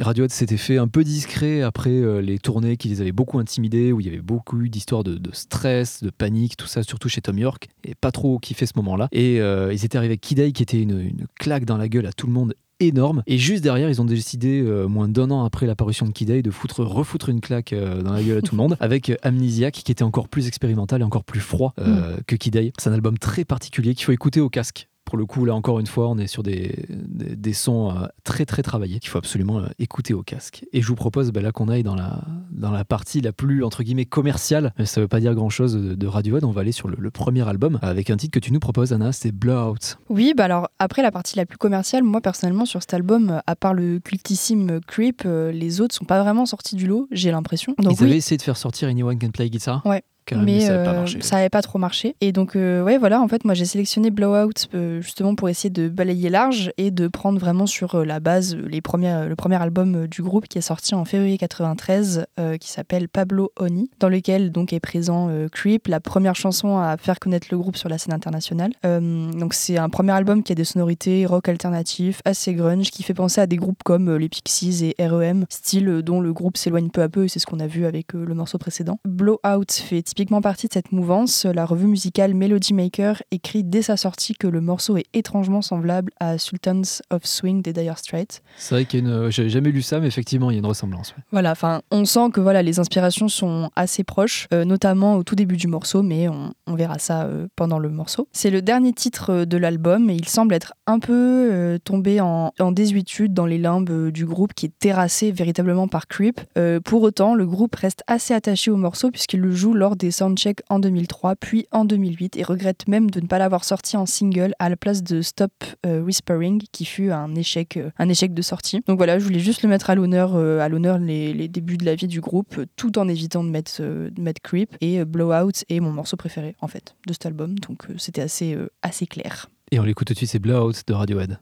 Radiohead 0.00 0.30
s'était 0.30 0.56
fait 0.56 0.78
un 0.78 0.88
peu 0.88 1.04
discret 1.04 1.62
après 1.62 2.22
les 2.22 2.38
tournées 2.38 2.76
qui 2.76 2.88
les 2.88 3.00
avaient 3.00 3.12
beaucoup 3.12 3.38
intimidés, 3.38 3.92
où 3.92 4.00
il 4.00 4.06
y 4.06 4.08
avait 4.08 4.20
beaucoup 4.20 4.60
eu 4.60 4.68
d'histoires 4.68 5.04
de, 5.04 5.14
de 5.16 5.30
stress, 5.32 6.02
de 6.02 6.10
panique, 6.10 6.56
tout 6.56 6.66
ça, 6.66 6.82
surtout 6.82 7.08
chez 7.08 7.20
Tom 7.20 7.38
York, 7.38 7.68
et 7.84 7.94
pas 7.94 8.12
trop 8.12 8.38
kiffé 8.38 8.66
ce 8.66 8.72
moment-là. 8.76 9.08
Et 9.12 9.36
ils 9.36 9.84
étaient 9.84 9.96
arrivés 9.98 10.12
avec 10.12 10.20
Kid 10.20 10.52
qui 10.52 10.62
était 10.62 10.80
une, 10.80 11.00
une 11.00 11.26
claque 11.38 11.64
dans 11.64 11.76
la 11.76 11.88
gueule 11.88 12.06
à 12.06 12.12
tout 12.12 12.26
le 12.26 12.32
monde 12.32 12.54
énorme. 12.80 13.22
Et 13.26 13.38
juste 13.38 13.62
derrière 13.62 13.88
ils 13.88 14.00
ont 14.00 14.04
décidé 14.04 14.60
euh, 14.60 14.86
moins 14.86 15.08
d'un 15.08 15.30
an 15.30 15.44
après 15.44 15.66
l'apparition 15.66 16.06
de 16.06 16.12
Kid 16.12 16.28
Day 16.28 16.42
de 16.42 16.50
foutre 16.50 16.82
refoutre 16.82 17.28
une 17.28 17.40
claque 17.40 17.72
euh, 17.72 18.02
dans 18.02 18.12
la 18.12 18.22
gueule 18.22 18.38
à 18.38 18.42
tout 18.42 18.54
le 18.54 18.62
monde 18.62 18.76
avec 18.80 19.10
euh, 19.10 19.16
Amnesiac 19.22 19.74
qui 19.74 19.92
était 19.92 20.04
encore 20.04 20.28
plus 20.28 20.46
expérimental 20.46 21.00
et 21.00 21.04
encore 21.04 21.24
plus 21.24 21.40
froid 21.40 21.74
euh, 21.78 22.16
que 22.26 22.36
Kid 22.36 22.52
Day 22.52 22.72
c'est 22.78 22.90
un 22.90 22.92
album 22.92 23.18
très 23.18 23.44
particulier 23.44 23.94
qu'il 23.94 24.04
faut 24.04 24.12
écouter 24.12 24.40
au 24.40 24.48
casque 24.48 24.88
Pour 25.06 25.16
le 25.16 25.24
coup, 25.24 25.44
là 25.46 25.54
encore 25.54 25.80
une 25.80 25.86
fois, 25.86 26.08
on 26.08 26.18
est 26.18 26.26
sur 26.26 26.42
des, 26.42 26.84
des, 26.90 27.36
des 27.36 27.52
sons 27.54 27.90
euh, 27.90 28.06
très 28.24 28.44
très 28.44 28.62
travaillés 28.62 28.98
qu'il 28.98 29.08
faut 29.08 29.18
absolument 29.18 29.60
euh, 29.60 29.66
écouter 29.78 30.12
au 30.12 30.22
casque. 30.22 30.64
Et 30.72 30.82
je 30.82 30.86
vous 30.88 30.96
propose 30.96 31.30
bah, 31.30 31.40
là 31.40 31.52
qu'on 31.52 31.68
aille 31.68 31.84
dans 31.84 31.94
la, 31.94 32.22
dans 32.50 32.72
la 32.72 32.84
partie 32.84 33.20
la 33.20 33.32
plus 33.32 33.64
entre 33.64 33.84
guillemets 33.84 34.04
commerciale. 34.04 34.74
Mais 34.78 34.84
ça 34.84 35.00
veut 35.00 35.08
pas 35.08 35.20
dire 35.20 35.34
grand 35.34 35.48
chose 35.48 35.74
de, 35.74 35.94
de 35.94 36.06
Radiohead. 36.06 36.44
On 36.44 36.50
va 36.50 36.62
aller 36.62 36.72
sur 36.72 36.88
le, 36.88 36.96
le 36.98 37.10
premier 37.10 37.48
album 37.48 37.78
avec 37.82 38.10
un 38.10 38.16
titre 38.16 38.32
que 38.32 38.44
tu 38.44 38.52
nous 38.52 38.60
proposes, 38.60 38.92
Anna, 38.92 39.12
c'est 39.12 39.32
Blowout. 39.32 39.96
Oui, 40.08 40.34
bah 40.36 40.44
alors 40.44 40.68
après 40.80 41.02
la 41.02 41.12
partie 41.12 41.36
la 41.36 41.46
plus 41.46 41.56
commerciale, 41.56 42.02
moi 42.02 42.20
personnellement 42.20 42.66
sur 42.66 42.80
cet 42.82 42.92
album, 42.92 43.30
euh, 43.30 43.38
à 43.46 43.54
part 43.54 43.74
le 43.74 44.00
cultissime 44.00 44.80
Creep, 44.86 45.22
euh, 45.24 45.52
les 45.52 45.80
autres 45.80 45.94
sont 45.94 46.04
pas 46.04 46.20
vraiment 46.20 46.46
sortis 46.46 46.74
du 46.74 46.88
lot, 46.88 47.06
j'ai 47.12 47.30
l'impression. 47.30 47.76
Ils 47.80 47.86
avaient 47.86 48.06
oui, 48.06 48.16
essayé 48.16 48.36
de 48.36 48.42
faire 48.42 48.56
sortir 48.56 48.88
Anyone 48.88 49.18
Can 49.18 49.30
Play 49.30 49.50
Guitar. 49.50 49.86
Ouais. 49.86 50.02
Quand 50.26 50.36
même, 50.36 50.44
mais, 50.44 50.60
ça 50.60 50.72
n'avait 50.72 50.84
pas 50.84 50.90
euh, 50.90 50.96
marché. 50.96 51.18
ça 51.22 51.36
avait 51.36 51.48
pas 51.48 51.62
trop 51.62 51.78
marché. 51.78 52.16
Et 52.20 52.32
donc, 52.32 52.56
euh, 52.56 52.82
ouais, 52.82 52.98
voilà, 52.98 53.20
en 53.20 53.28
fait, 53.28 53.44
moi 53.44 53.54
j'ai 53.54 53.64
sélectionné 53.64 54.10
Blowout 54.10 54.68
euh, 54.74 55.00
justement 55.00 55.36
pour 55.36 55.48
essayer 55.48 55.70
de 55.70 55.88
balayer 55.88 56.30
large 56.30 56.72
et 56.78 56.90
de 56.90 57.06
prendre 57.06 57.38
vraiment 57.38 57.66
sur 57.66 58.04
la 58.04 58.18
base 58.18 58.56
les 58.56 58.80
premiers, 58.80 59.26
le 59.28 59.36
premier 59.36 59.56
album 59.56 60.08
du 60.08 60.22
groupe 60.22 60.48
qui 60.48 60.58
est 60.58 60.62
sorti 60.62 60.94
en 60.94 61.04
février 61.04 61.38
93, 61.38 62.26
euh, 62.40 62.56
qui 62.56 62.70
s'appelle 62.70 63.08
Pablo 63.08 63.52
Oni, 63.58 63.88
dans 64.00 64.08
lequel 64.08 64.50
donc 64.50 64.72
est 64.72 64.80
présent 64.80 65.30
Creep, 65.52 65.86
la 65.86 66.00
première 66.00 66.34
chanson 66.34 66.78
à 66.78 66.96
faire 66.96 67.20
connaître 67.20 67.46
le 67.50 67.58
groupe 67.58 67.76
sur 67.76 67.88
la 67.88 67.98
scène 67.98 68.12
internationale. 68.12 68.72
Donc, 68.82 69.54
c'est 69.54 69.78
un 69.78 69.88
premier 69.88 70.12
album 70.12 70.42
qui 70.42 70.52
a 70.52 70.54
des 70.54 70.64
sonorités 70.64 71.26
rock 71.26 71.48
alternatif, 71.48 72.20
assez 72.24 72.54
grunge, 72.54 72.90
qui 72.90 73.02
fait 73.02 73.14
penser 73.14 73.40
à 73.40 73.46
des 73.46 73.56
groupes 73.56 73.82
comme 73.84 74.16
les 74.16 74.28
Pixies 74.28 74.92
et 74.98 75.06
REM, 75.06 75.46
style 75.48 76.02
dont 76.02 76.20
le 76.20 76.32
groupe 76.32 76.56
s'éloigne 76.56 76.90
peu 76.90 77.02
à 77.02 77.08
peu, 77.08 77.24
et 77.24 77.28
c'est 77.28 77.38
ce 77.38 77.46
qu'on 77.46 77.60
a 77.60 77.66
vu 77.66 77.86
avec 77.86 78.12
le 78.12 78.34
morceau 78.34 78.58
précédent. 78.58 78.98
Blowout 79.04 79.70
fait 79.70 80.02
typiquement 80.16 80.40
partie 80.40 80.66
de 80.66 80.72
cette 80.72 80.92
mouvance. 80.92 81.44
La 81.44 81.66
revue 81.66 81.86
musicale 81.86 82.32
Melody 82.32 82.72
Maker 82.72 83.22
écrit 83.32 83.62
dès 83.62 83.82
sa 83.82 83.98
sortie 83.98 84.32
que 84.34 84.46
le 84.46 84.62
morceau 84.62 84.96
est 84.96 85.04
étrangement 85.12 85.60
semblable 85.60 86.10
à 86.20 86.38
Sultans 86.38 87.02
of 87.10 87.26
Swing 87.26 87.60
des 87.60 87.74
Dire 87.74 87.98
Straits. 87.98 88.40
C'est 88.56 88.74
vrai 88.74 88.84
qu'il 88.86 89.06
y 89.06 89.06
a 89.06 89.14
une. 89.14 89.30
J'avais 89.30 89.50
jamais 89.50 89.70
lu 89.70 89.82
ça, 89.82 90.00
mais 90.00 90.06
effectivement, 90.06 90.50
il 90.50 90.54
y 90.54 90.56
a 90.56 90.60
une 90.60 90.66
ressemblance. 90.66 91.10
ouais. 91.10 91.22
Voilà, 91.32 91.50
enfin, 91.50 91.82
on 91.90 92.06
sent 92.06 92.30
que 92.32 92.40
voilà, 92.40 92.62
les 92.62 92.78
inspirations 92.80 93.28
sont 93.28 93.68
assez 93.76 94.04
proches, 94.04 94.48
euh, 94.54 94.64
notamment 94.64 95.16
au 95.16 95.22
tout 95.22 95.34
début 95.34 95.58
du 95.58 95.66
morceau, 95.66 96.02
mais 96.02 96.30
on, 96.30 96.54
on 96.66 96.74
verra 96.76 96.98
ça 96.98 97.24
euh, 97.24 97.46
pendant 97.54 97.78
le 97.78 97.90
morceau. 97.90 98.26
C'est 98.32 98.48
le 98.48 98.62
dernier 98.62 98.94
titre 98.94 99.30
euh, 99.30 99.44
de 99.44 99.58
l'album 99.58 100.08
et 100.08 100.14
il 100.14 100.26
semble 100.26 100.54
être 100.54 100.72
un 100.86 100.98
peu 100.98 101.12
euh, 101.52 101.78
tombé 101.78 102.22
en, 102.22 102.54
en 102.58 102.72
désuétude 102.72 103.34
dans 103.34 103.44
les 103.44 103.58
limbes 103.58 103.90
euh, 103.90 104.10
du 104.10 104.24
groupe 104.24 104.54
qui 104.54 104.64
est 104.64 104.78
terrassé 104.78 105.30
véritablement 105.30 105.88
par 105.88 106.06
Creep. 106.06 106.40
Euh, 106.56 106.80
pour 106.80 107.02
autant, 107.02 107.34
le 107.34 107.44
groupe 107.46 107.74
reste 107.74 108.02
assez 108.06 108.32
attaché 108.32 108.70
au 108.70 108.76
morceau 108.78 109.10
puisqu'il 109.10 109.40
le 109.40 109.50
joue 109.52 109.74
lors 109.74 109.94
des 109.94 110.05
soundchecks 110.10 110.62
en 110.68 110.78
2003 110.78 111.36
puis 111.36 111.66
en 111.72 111.84
2008 111.84 112.36
et 112.36 112.42
regrette 112.42 112.88
même 112.88 113.10
de 113.10 113.20
ne 113.20 113.26
pas 113.26 113.38
l'avoir 113.38 113.64
sorti 113.64 113.96
en 113.96 114.06
single 114.06 114.54
à 114.58 114.68
la 114.68 114.76
place 114.76 115.02
de 115.02 115.22
Stop 115.22 115.52
euh, 115.84 116.00
Whispering 116.00 116.62
qui 116.72 116.84
fut 116.84 117.10
un 117.10 117.34
échec, 117.34 117.76
euh, 117.76 117.90
un 117.98 118.08
échec 118.08 118.34
de 118.34 118.42
sortie. 118.42 118.82
Donc 118.86 118.98
voilà, 118.98 119.18
je 119.18 119.24
voulais 119.24 119.40
juste 119.40 119.62
le 119.62 119.68
mettre 119.68 119.90
à 119.90 119.94
l'honneur, 119.94 120.34
euh, 120.34 120.60
à 120.60 120.68
l'honneur 120.68 120.98
les, 120.98 121.48
débuts 121.48 121.76
de 121.76 121.84
la 121.84 121.94
vie 121.94 122.08
du 122.08 122.20
groupe, 122.20 122.60
tout 122.76 122.98
en 122.98 123.08
évitant 123.08 123.44
de 123.44 123.50
mettre, 123.50 123.82
de 123.82 124.20
mettre 124.20 124.40
Creep 124.42 124.76
et 124.80 125.04
Blowout 125.04 125.64
est 125.68 125.80
mon 125.80 125.92
morceau 125.92 126.16
préféré 126.16 126.56
en 126.60 126.66
fait 126.66 126.96
de 127.06 127.12
cet 127.12 127.26
album, 127.26 127.58
donc 127.58 127.86
c'était 127.98 128.22
assez, 128.22 128.56
assez 128.82 129.06
clair. 129.06 129.48
Et 129.70 129.78
on 129.78 129.84
l'écoute 129.84 130.08
tout 130.08 130.12
de 130.12 130.18
suite, 130.18 130.30
c'est 130.30 130.38
Blowout 130.38 130.72
de 130.86 130.92
Radiohead. 130.92 131.38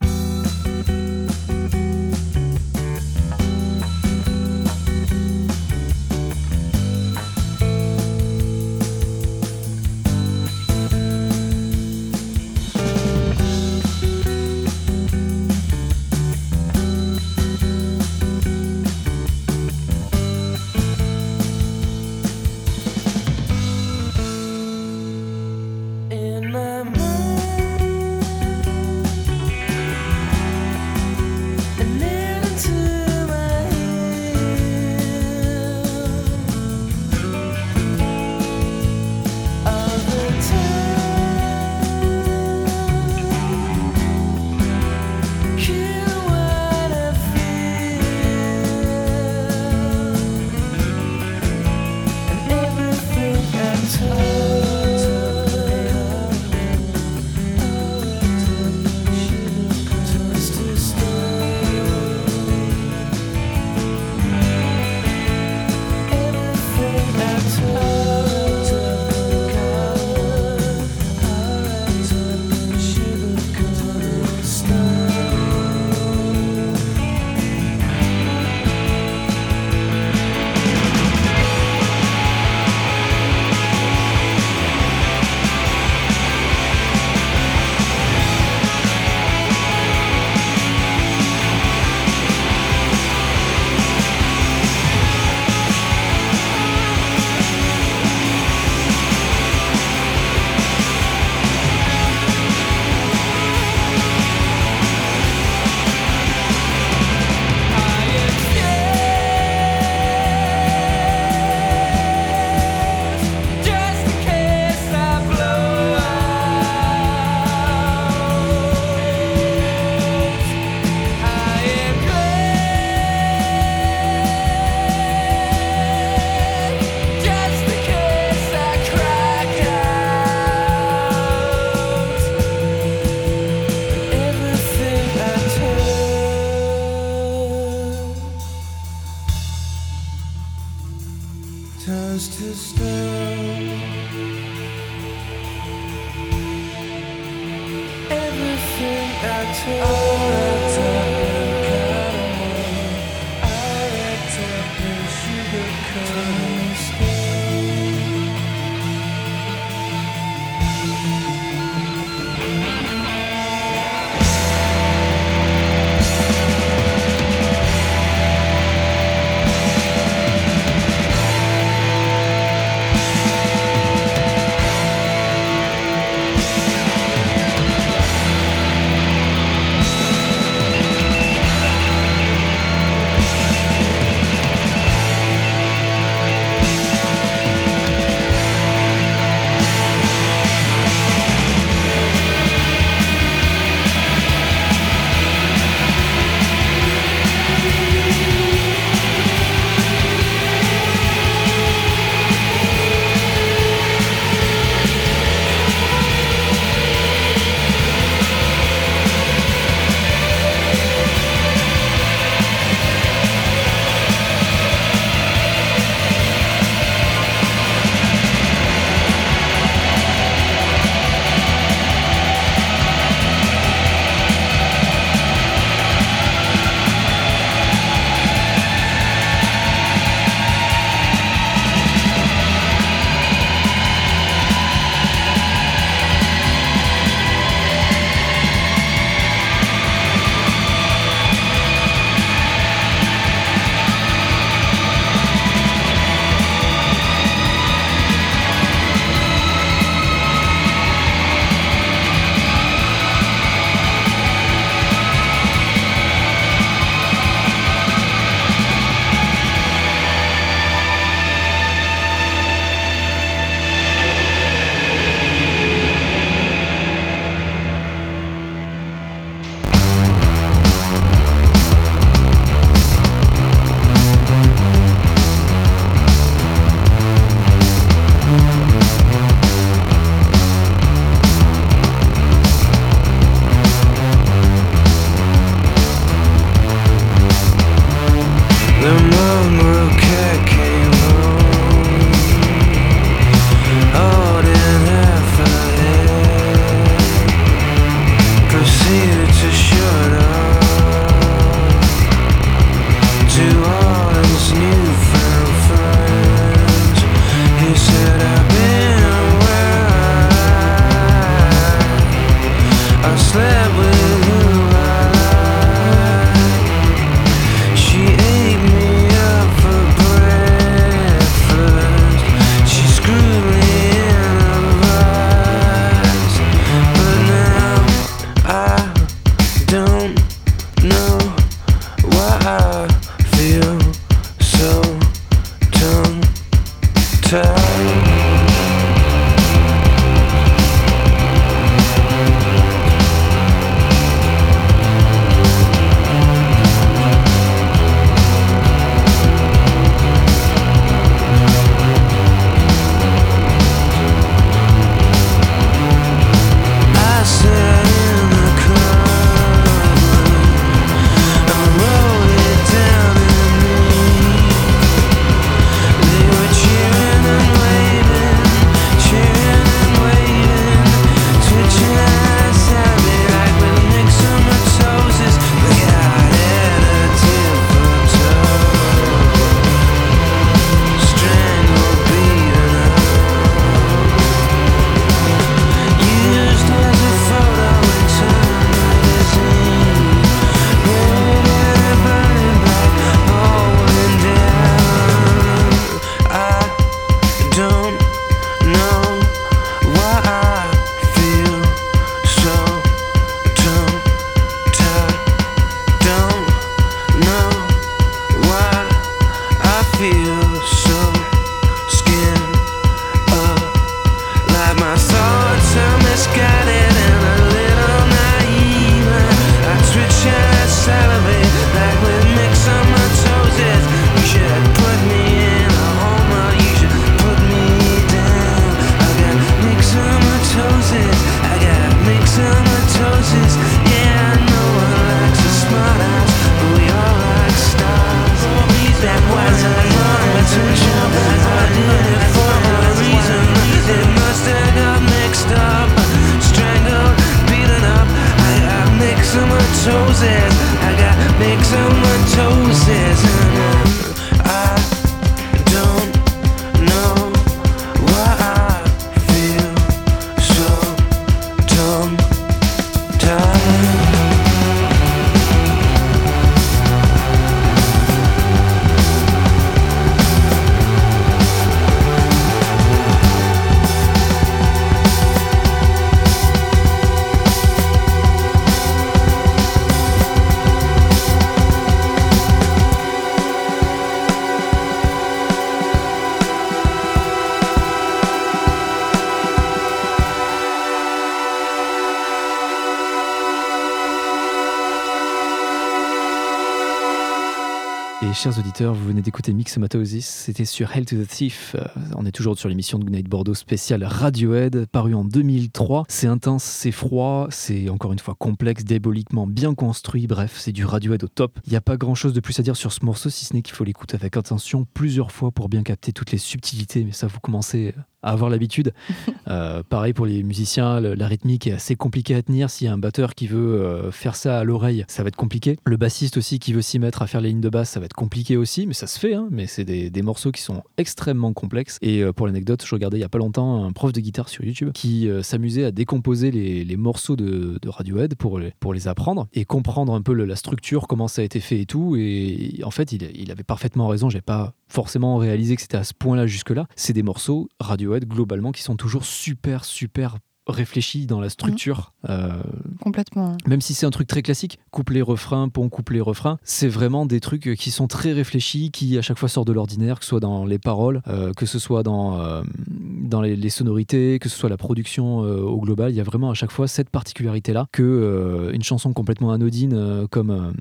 Chers 498.45 498.59
auditeurs, 498.59 498.93
vous 498.93 499.07
venez 499.07 499.23
d'écouter 499.23 499.55
Mixomatosis, 499.55 500.27
c'était 500.27 500.67
sur 500.67 500.95
Hell 500.95 501.07
to 501.07 501.17
the 501.17 501.27
Thief. 501.27 501.77
Euh, 501.79 501.85
on 502.15 502.27
est 502.27 502.31
toujours 502.31 502.59
sur 502.59 502.69
l'émission 502.69 502.99
de 502.99 503.05
Goodnight 503.05 503.27
Bordeaux 503.27 503.55
spéciale 503.55 504.05
Radiohead, 504.05 504.85
paru 504.85 505.15
en 505.15 505.25
2003. 505.25 506.05
C'est 506.11 506.27
intense, 506.27 506.63
c'est 506.63 506.93
froid, 506.93 507.47
c'est 507.49 507.89
encore 507.89 508.13
une 508.13 508.19
fois 508.19 508.35
complexe, 508.39 508.85
diaboliquement 508.85 509.47
bien 509.47 509.75
construit, 509.75 510.27
bref, 510.27 510.57
c'est 510.59 510.73
du 510.73 510.85
Radiohead 510.85 511.25
au 511.25 511.29
top. 511.29 511.59
Il 511.65 511.71
n'y 511.71 511.79
a 511.79 511.81
pas 511.81 511.97
grand 511.97 512.15
chose 512.15 512.35
de 512.35 512.41
plus 512.41 512.61
à 512.61 512.63
dire 512.63 512.77
sur 512.77 512.93
ce 512.93 513.03
morceau, 513.07 513.31
si 513.31 513.47
ce 513.47 513.55
n'est 513.55 513.63
qu'il 513.63 513.75
faut 513.75 513.85
l'écouter 513.85 514.15
avec 514.15 514.37
attention 514.37 514.87
plusieurs 514.93 515.33
fois 515.33 515.51
pour 515.51 515.71
bien 515.71 515.83
capter 515.83 516.13
toutes 516.13 516.31
les 516.31 516.37
subtilités, 516.37 517.03
mais 517.03 517.13
ça 517.13 517.27
vous 517.27 517.41
commencez 517.41 517.95
à 518.25 518.31
avoir 518.33 518.51
l'habitude. 518.51 518.93
Euh, 519.47 519.83
pareil 519.87 520.15
pour 520.15 520.25
les 520.25 520.43
musiciens, 520.43 521.01
le- 521.01 521.13
la 521.15 521.27
rythmique 521.29 521.67
est 521.67 521.73
assez 521.73 521.97
compliquée 521.97 522.35
à 522.35 522.43
tenir. 522.43 522.71
S'il 522.71 522.87
y 522.87 522.89
a 522.89 522.95
un 522.95 522.99
batteur 522.99 523.35
qui 523.35 523.47
veut 523.47 523.75
euh, 523.83 524.11
faire 524.11 524.37
ça 524.37 524.59
à 524.59 524.65
l'oreille, 524.65 525.05
ça 525.07 525.23
va 525.23 525.29
être 525.29 525.37
compliqué. 525.37 525.77
Le 525.85 525.99
bassiste 525.99 526.39
aussi 526.39 526.59
qui 526.59 526.73
veut 526.73 526.81
s'y 526.81 526.99
mettre 526.99 527.21
à 527.21 527.27
faire 527.27 527.43
les 527.43 527.51
lignes 527.51 527.61
de 527.61 527.69
basse, 527.69 527.91
ça 527.91 528.01
va 528.01 528.07
être 528.07 528.15
compliqué 528.15 528.57
aussi, 528.57 528.87
mais 528.87 528.95
ça 528.95 529.07
se 529.07 529.19
fait. 529.19 529.35
hein. 529.35 529.49
mais 529.51 529.67
c'est 529.67 529.85
des, 529.85 530.09
des 530.09 530.23
morceaux 530.23 530.51
qui 530.51 530.63
sont 530.63 530.83
extrêmement 530.97 531.53
complexes. 531.53 531.99
Et 532.01 532.23
euh, 532.23 532.33
pour 532.33 532.47
l'anecdote, 532.47 532.83
je 532.87 532.95
regardais 532.95 533.19
il 533.19 533.21
y 533.21 533.25
a 533.25 533.29
pas 533.29 533.37
longtemps 533.39 533.85
un 533.85 533.93
prof 533.93 534.13
de 534.13 534.21
guitare 534.21 534.49
sur 534.49 534.65
YouTube 534.65 534.93
qui 534.95 535.29
s'amusait 535.43 535.85
à 535.85 535.91
décomposer 535.91 536.51
les, 536.51 536.85
les 536.85 536.97
morceaux 536.97 537.37
de, 537.37 537.79
de 537.83 537.89
Radiohead 537.91 538.35
pour 538.37 538.59
les, 538.59 538.73
pour 538.81 538.95
les 538.95 539.09
apprendre 539.09 539.47
et 539.53 539.67
comprendre 539.67 540.15
un 540.15 540.23
peu 540.23 540.33
le- 540.33 540.47
la 540.47 540.57
structure, 540.57 541.07
comment 541.07 541.29
ça 541.29 541.43
a 541.43 541.45
été 541.45 541.61
fait 541.61 541.81
et 541.81 541.87
tout. 541.87 542.17
Et 542.17 542.81
en 542.83 542.91
fait, 542.91 543.13
il, 543.13 543.29
il 543.35 543.51
avait 543.51 543.63
parfaitement 543.63 544.09
raison. 544.09 544.31
J'avais 544.31 544.41
pas 544.43 544.73
forcément 544.89 545.37
réalisé 545.37 545.77
que 545.77 545.83
c'était 545.83 545.97
à 545.99 546.05
ce 546.05 546.15
point-là 546.15 546.47
jusque-là. 546.47 546.87
C'est 546.97 547.13
des 547.13 547.23
morceaux 547.25 547.69
Radiohead 547.81 548.14
globalement 548.21 548.73
qui 548.73 548.83
sont 548.83 548.97
toujours 548.97 549.25
super, 549.25 549.85
super 549.85 550.37
réfléchis 550.67 551.27
dans 551.27 551.41
la 551.41 551.51
structure. 551.51 552.13
Euh, 552.29 552.63
Complètement. 553.01 553.57
même 553.67 553.81
si 553.81 553.95
c'est 553.95 554.07
un 554.07 554.11
truc 554.11 554.27
très 554.27 554.43
classique, 554.43 554.79
couplet, 554.91 555.21
refrain, 555.21 555.69
pont, 555.69 555.89
couplet, 555.89 556.21
refrain, 556.21 556.59
c'est 556.63 556.89
vraiment 556.89 557.27
des 557.27 557.41
trucs 557.41 557.75
qui 557.75 557.91
sont 557.91 558.07
très 558.07 558.33
réfléchis, 558.33 558.91
qui 558.91 559.19
à 559.19 559.23
chaque 559.23 559.39
fois 559.39 559.49
sortent 559.49 559.69
de 559.69 559.73
l'ordinaire, 559.73 560.19
que 560.19 560.25
ce 560.25 560.31
soit 560.31 560.41
dans 560.41 560.65
les 560.65 560.79
paroles, 560.79 561.23
euh, 561.29 561.53
que 561.53 561.67
ce 561.67 561.79
soit 561.79 562.03
dans, 562.03 562.41
euh, 562.41 562.63
dans 562.89 563.43
les, 563.43 563.57
les 563.57 563.71
sonorités, 563.71 564.39
que 564.39 564.49
ce 564.49 564.57
soit 564.57 564.71
la 564.71 564.77
production 564.77 565.39
au 565.39 565.81
global. 565.81 566.13
Il 566.13 566.17
y 566.17 566.21
a 566.21 566.25
vraiment 566.25 566.51
à 566.51 566.55
chaque 566.55 566.71
fois 566.71 566.89
cette 566.89 567.11
particularité-là 567.11 567.87
que 567.93 568.71
une 568.73 568.83
chanson 568.83 569.13
complètement 569.13 569.53
anodine 569.53 570.27
comme, 570.31 570.73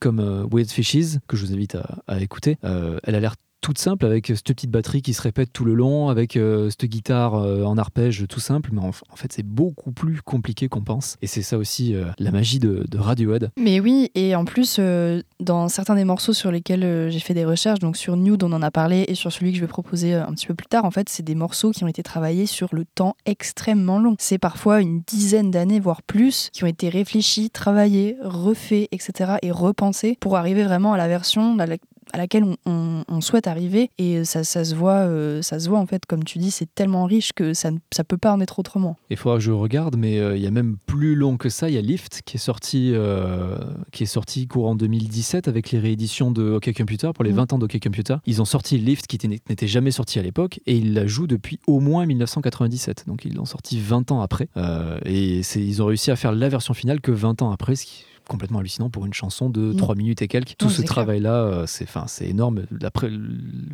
comme 0.00 0.46
Weird 0.50 0.70
Fishes, 0.70 1.18
que 1.26 1.36
je 1.36 1.46
vous 1.46 1.52
invite 1.52 1.76
à, 1.76 1.98
à 2.06 2.20
écouter, 2.20 2.58
elle 2.62 3.14
a 3.14 3.20
l'air 3.20 3.34
toute 3.60 3.78
simple 3.78 4.06
avec 4.06 4.28
cette 4.28 4.44
petite 4.44 4.70
batterie 4.70 5.02
qui 5.02 5.14
se 5.14 5.22
répète 5.22 5.52
tout 5.52 5.64
le 5.64 5.74
long, 5.74 6.08
avec 6.08 6.36
euh, 6.36 6.70
cette 6.70 6.84
guitare 6.84 7.34
euh, 7.34 7.64
en 7.64 7.76
arpège 7.76 8.26
tout 8.28 8.40
simple, 8.40 8.70
mais 8.72 8.80
en, 8.80 8.92
fait 8.92 9.32
c'est 9.32 9.44
beaucoup 9.44 9.92
plus 9.92 10.22
compliqué 10.22 10.68
qu'on 10.68 10.82
pense. 10.82 11.16
Et 11.22 11.26
c'est 11.26 11.42
ça 11.42 11.58
aussi 11.58 11.94
euh, 11.94 12.06
la 12.18 12.30
magie 12.30 12.58
de, 12.58 12.86
Radiohead. 12.96 13.50
Mais 13.58 13.80
oui, 13.80 14.10
et 14.14 14.34
en 14.34 14.44
plus, 14.44 14.80
dans 15.40 15.68
certains 15.68 15.94
des 15.94 16.04
morceaux 16.04 16.32
sur 16.32 16.50
lesquels 16.50 17.10
j'ai 17.10 17.20
fait 17.20 17.34
des 17.34 17.44
recherches, 17.44 17.78
donc 17.78 17.96
sur 17.96 18.16
Nude, 18.16 18.42
on 18.42 18.52
en 18.52 18.62
a 18.62 18.70
parlé, 18.70 19.04
et 19.08 19.14
sur 19.14 19.32
celui 19.32 19.52
que 19.52 19.56
je 19.56 19.62
vais 19.62 19.68
proposer 19.68 20.14
un 20.14 20.32
petit 20.32 20.46
peu 20.46 20.54
plus 20.54 20.66
tard, 20.66 20.84
en 20.84 20.90
fait, 20.90 21.08
c'est 21.08 21.22
des 21.22 21.36
morceaux 21.36 21.70
qui 21.70 21.84
ont 21.84 21.88
été 21.88 22.02
travaillés 22.02 22.46
sur 22.46 22.68
le 22.72 22.84
temps 22.84 23.14
extrêmement 23.24 23.98
long. 23.98 24.16
C'est 24.18 24.38
parfois 24.38 24.80
une 24.80 25.02
dizaine 25.06 25.50
d'années, 25.50 25.80
voire 25.80 26.02
plus, 26.02 26.50
qui 26.52 26.64
ont 26.64 26.66
été 26.66 26.88
réfléchis, 26.88 27.50
travaillés, 27.50 28.16
refaits, 28.22 28.88
etc., 28.90 29.34
et 29.42 29.50
repensés 29.50 30.16
pour 30.20 30.36
arriver 30.36 30.64
vraiment 30.64 30.92
à 30.92 30.96
la 30.96 31.08
version 31.08 31.54
à 32.12 32.18
laquelle 32.18 32.44
on, 32.44 32.56
on- 32.66 33.04
on 33.08 33.20
souhaite 33.20 33.46
arriver 33.46 33.90
et 33.98 34.24
ça, 34.24 34.44
ça 34.44 34.64
se 34.64 34.74
voit 34.74 34.92
euh, 35.06 35.42
ça 35.42 35.58
se 35.60 35.68
voit 35.68 35.78
en 35.78 35.86
fait 35.86 36.04
comme 36.06 36.24
tu 36.24 36.38
dis 36.38 36.50
c'est 36.50 36.72
tellement 36.74 37.04
riche 37.04 37.32
que 37.32 37.54
ça 37.54 37.70
ne 37.70 37.78
ça 37.92 38.04
peut 38.04 38.16
pas 38.18 38.32
en 38.32 38.40
être 38.40 38.58
autrement 38.58 38.96
Il 39.10 39.16
faudra 39.16 39.38
que 39.38 39.44
je 39.44 39.50
regarde, 39.52 39.96
mais 39.96 40.18
euh, 40.18 40.36
il 40.36 40.42
y 40.42 40.46
a 40.46 40.50
même 40.50 40.76
plus 40.86 41.14
long 41.14 41.36
que 41.36 41.48
ça. 41.48 41.68
Il 41.68 41.74
y 41.74 41.78
a 41.78 41.80
Lift 41.82 42.22
qui 42.24 42.36
est 42.36 42.40
sorti, 42.40 42.92
euh, 42.94 43.56
qui 43.92 44.02
est 44.04 44.06
sorti 44.06 44.46
courant 44.46 44.74
2017 44.74 45.48
avec 45.48 45.70
les 45.70 45.78
rééditions 45.78 46.30
de 46.30 46.52
OK 46.52 46.72
Computer 46.76 47.10
pour 47.14 47.24
les 47.24 47.30
Mhm. 47.30 47.36
20 47.36 47.52
ans 47.54 47.58
d'OK 47.58 47.78
Computer. 47.82 48.16
Ils 48.26 48.40
ont 48.42 48.44
sorti 48.44 48.78
Lift 48.78 49.06
qui 49.06 49.16
était- 49.16 49.28
n'était 49.28 49.66
jamais 49.68 49.90
sorti 49.90 50.18
à 50.18 50.22
l'époque 50.22 50.60
et 50.66 50.76
ils 50.76 50.94
la 50.94 51.06
jouent 51.06 51.26
depuis 51.26 51.58
au 51.66 51.80
moins 51.80 52.06
1997. 52.06 53.04
Donc 53.06 53.24
ils 53.24 53.34
l'ont 53.34 53.44
sorti 53.44 53.78
20 53.80 54.10
ans 54.12 54.20
après. 54.20 54.48
Euh, 54.56 54.98
et 55.04 55.40
ils 55.56 55.82
ont 55.82 55.86
réussi 55.86 56.10
à 56.10 56.16
faire 56.16 56.32
la 56.32 56.48
version 56.48 56.74
finale 56.74 57.00
que 57.00 57.10
20 57.12 57.42
ans 57.42 57.50
après, 57.50 57.76
ce 57.76 57.84
qui 57.86 58.04
complètement 58.28 58.60
hallucinant 58.60 58.90
pour 58.90 59.04
une 59.06 59.12
chanson 59.12 59.50
de 59.50 59.60
Mhm. 59.60 59.76
3 59.76 59.94
minutes 59.96 60.22
et 60.22 60.28
quelques. 60.28 60.54
Tout 60.56 60.70
ce 60.70 60.82
travail-là, 60.82 61.34
euh, 61.34 61.64
c'est 61.66 61.86
c'est 62.06 62.28
énorme. 62.28 62.62
Après, 62.84 63.10